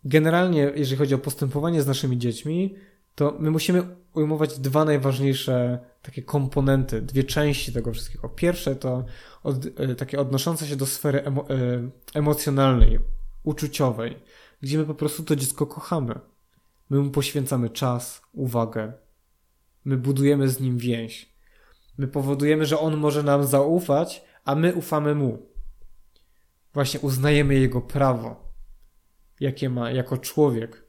Generalnie, 0.03 0.71
jeżeli 0.75 0.97
chodzi 0.97 1.15
o 1.15 1.17
postępowanie 1.17 1.81
z 1.81 1.87
naszymi 1.87 2.17
dziećmi, 2.17 2.75
to 3.19 3.35
my 3.39 3.51
musimy 3.51 3.83
ujmować 4.13 4.59
dwa 4.59 4.85
najważniejsze 4.85 5.79
takie 6.01 6.21
komponenty, 6.21 7.01
dwie 7.01 7.23
części 7.23 7.73
tego 7.73 7.93
wszystkiego. 7.93 8.29
Pierwsze 8.29 8.75
to 8.75 9.05
od, 9.43 9.65
e, 9.65 9.95
takie 9.95 10.19
odnoszące 10.19 10.67
się 10.67 10.75
do 10.75 10.85
sfery 10.85 11.23
emo, 11.23 11.49
e, 11.49 11.55
emocjonalnej, 12.13 12.99
uczuciowej, 13.43 14.17
gdzie 14.61 14.77
my 14.77 14.85
po 14.85 14.95
prostu 14.95 15.23
to 15.23 15.35
dziecko 15.35 15.67
kochamy. 15.67 16.19
My 16.89 16.99
mu 16.99 17.11
poświęcamy 17.11 17.69
czas, 17.69 18.21
uwagę. 18.33 18.93
My 19.85 19.97
budujemy 19.97 20.49
z 20.49 20.59
nim 20.59 20.77
więź. 20.77 21.33
My 21.97 22.07
powodujemy, 22.07 22.65
że 22.65 22.79
on 22.79 22.97
może 22.97 23.23
nam 23.23 23.47
zaufać, 23.47 24.23
a 24.45 24.55
my 24.55 24.73
ufamy 24.73 25.15
mu. 25.15 25.37
Właśnie 26.73 26.99
uznajemy 26.99 27.55
jego 27.55 27.81
prawo, 27.81 28.53
jakie 29.39 29.69
ma 29.69 29.91
jako 29.91 30.17
człowiek, 30.17 30.83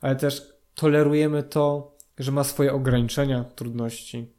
ale 0.00 0.16
też 0.16 0.57
tolerujemy 0.78 1.42
to, 1.42 1.96
że 2.18 2.32
ma 2.32 2.44
swoje 2.44 2.72
ograniczenia, 2.72 3.44
trudności. 3.44 4.32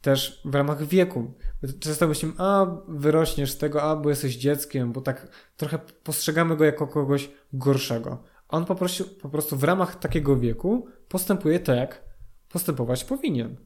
Też 0.00 0.40
w 0.44 0.54
ramach 0.54 0.84
wieku. 0.84 1.34
Często 1.80 2.08
myślimy, 2.08 2.34
a 2.38 2.66
wyrośniesz 2.88 3.52
z 3.52 3.58
tego, 3.58 3.82
a 3.82 3.96
bo 3.96 4.08
jesteś 4.08 4.36
dzieckiem, 4.36 4.92
bo 4.92 5.00
tak 5.00 5.28
trochę 5.56 5.78
postrzegamy 5.78 6.56
go 6.56 6.64
jako 6.64 6.86
kogoś 6.86 7.30
gorszego. 7.52 8.22
A 8.48 8.56
on 8.56 8.64
po 8.64 8.74
prostu, 8.74 9.04
po 9.04 9.28
prostu 9.28 9.56
w 9.56 9.64
ramach 9.64 9.98
takiego 9.98 10.36
wieku 10.36 10.86
postępuje 11.08 11.60
tak, 11.60 11.76
jak 11.76 12.04
postępować 12.48 13.04
powinien. 13.04 13.56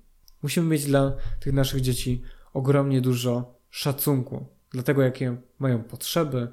Musimy 0.42 0.66
mieć 0.68 0.84
dla 0.84 1.16
tych 1.40 1.52
naszych 1.52 1.80
dzieci 1.80 2.22
ogromnie 2.52 3.00
dużo 3.00 3.54
szacunku 3.70 4.46
dla 4.70 4.82
tego, 4.82 5.02
jakie 5.02 5.36
mają 5.58 5.82
potrzeby, 5.82 6.52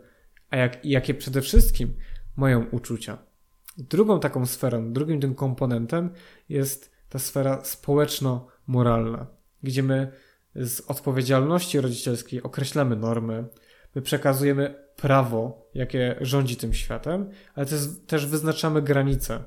a 0.50 0.58
jak, 0.58 0.86
jakie 0.86 1.14
przede 1.14 1.42
wszystkim 1.42 1.94
mają 2.36 2.66
uczucia. 2.72 3.35
Drugą 3.78 4.20
taką 4.20 4.46
sferą, 4.46 4.94
drugim 4.94 5.22
tym 5.22 5.36
komponentem 5.36 6.10
jest 6.50 6.92
ta 7.10 7.20
sfera 7.20 7.64
społeczno-moralna, 7.64 9.28
gdzie 9.64 9.84
my 9.84 10.12
z 10.56 10.82
odpowiedzialności 10.82 11.82
rodzicielskiej 11.82 12.44
określamy 12.44 12.96
normy, 12.96 13.48
my 13.96 14.02
przekazujemy 14.02 14.86
prawo, 14.96 15.70
jakie 15.74 16.16
rządzi 16.22 16.56
tym 16.56 16.74
światem, 16.74 17.30
ale 17.56 17.66
też, 17.66 17.82
też 18.08 18.26
wyznaczamy 18.26 18.82
granice. 18.82 19.44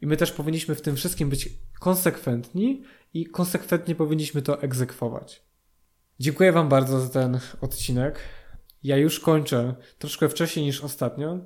I 0.00 0.06
my 0.06 0.16
też 0.16 0.32
powinniśmy 0.32 0.74
w 0.74 0.80
tym 0.80 0.96
wszystkim 0.96 1.28
być 1.28 1.48
konsekwentni 1.80 2.82
i 3.14 3.26
konsekwentnie 3.26 3.94
powinniśmy 3.94 4.42
to 4.42 4.62
egzekwować. 4.62 5.42
Dziękuję 6.20 6.52
Wam 6.52 6.68
bardzo 6.68 7.00
za 7.00 7.08
ten 7.08 7.40
odcinek. 7.60 8.18
Ja 8.82 8.96
już 8.96 9.20
kończę 9.20 9.74
troszkę 9.98 10.28
wcześniej 10.28 10.66
niż 10.66 10.84
ostatnio, 10.84 11.38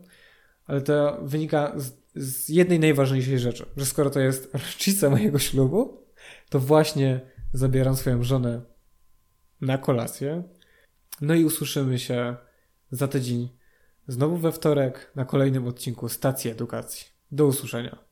ale 0.67 0.81
to 0.81 1.19
wynika 1.23 1.73
z, 1.77 1.93
z 2.19 2.49
jednej 2.49 2.81
najważniejszej 2.81 3.39
rzeczy, 3.39 3.67
że 3.77 3.87
skoro 3.87 4.11
to 4.11 4.21
jest 4.21 4.55
rocznica 4.55 5.11
mojego 5.11 5.39
ślubu, 5.39 6.07
to 6.49 6.61
właśnie 6.61 7.21
zabieram 7.53 7.97
swoją 7.97 8.23
żonę 8.23 8.63
na 9.61 9.79
kolację. 9.79 10.43
No 11.21 11.35
i 11.35 11.45
usłyszymy 11.45 11.99
się 11.99 12.37
za 12.91 13.09
tydzień 13.09 13.49
znowu 14.09 14.37
we 14.37 14.53
wtorek 14.53 15.13
na 15.15 15.25
kolejnym 15.25 15.67
odcinku 15.67 16.09
Stacji 16.09 16.51
Edukacji. 16.51 17.07
Do 17.31 17.47
usłyszenia. 17.47 18.08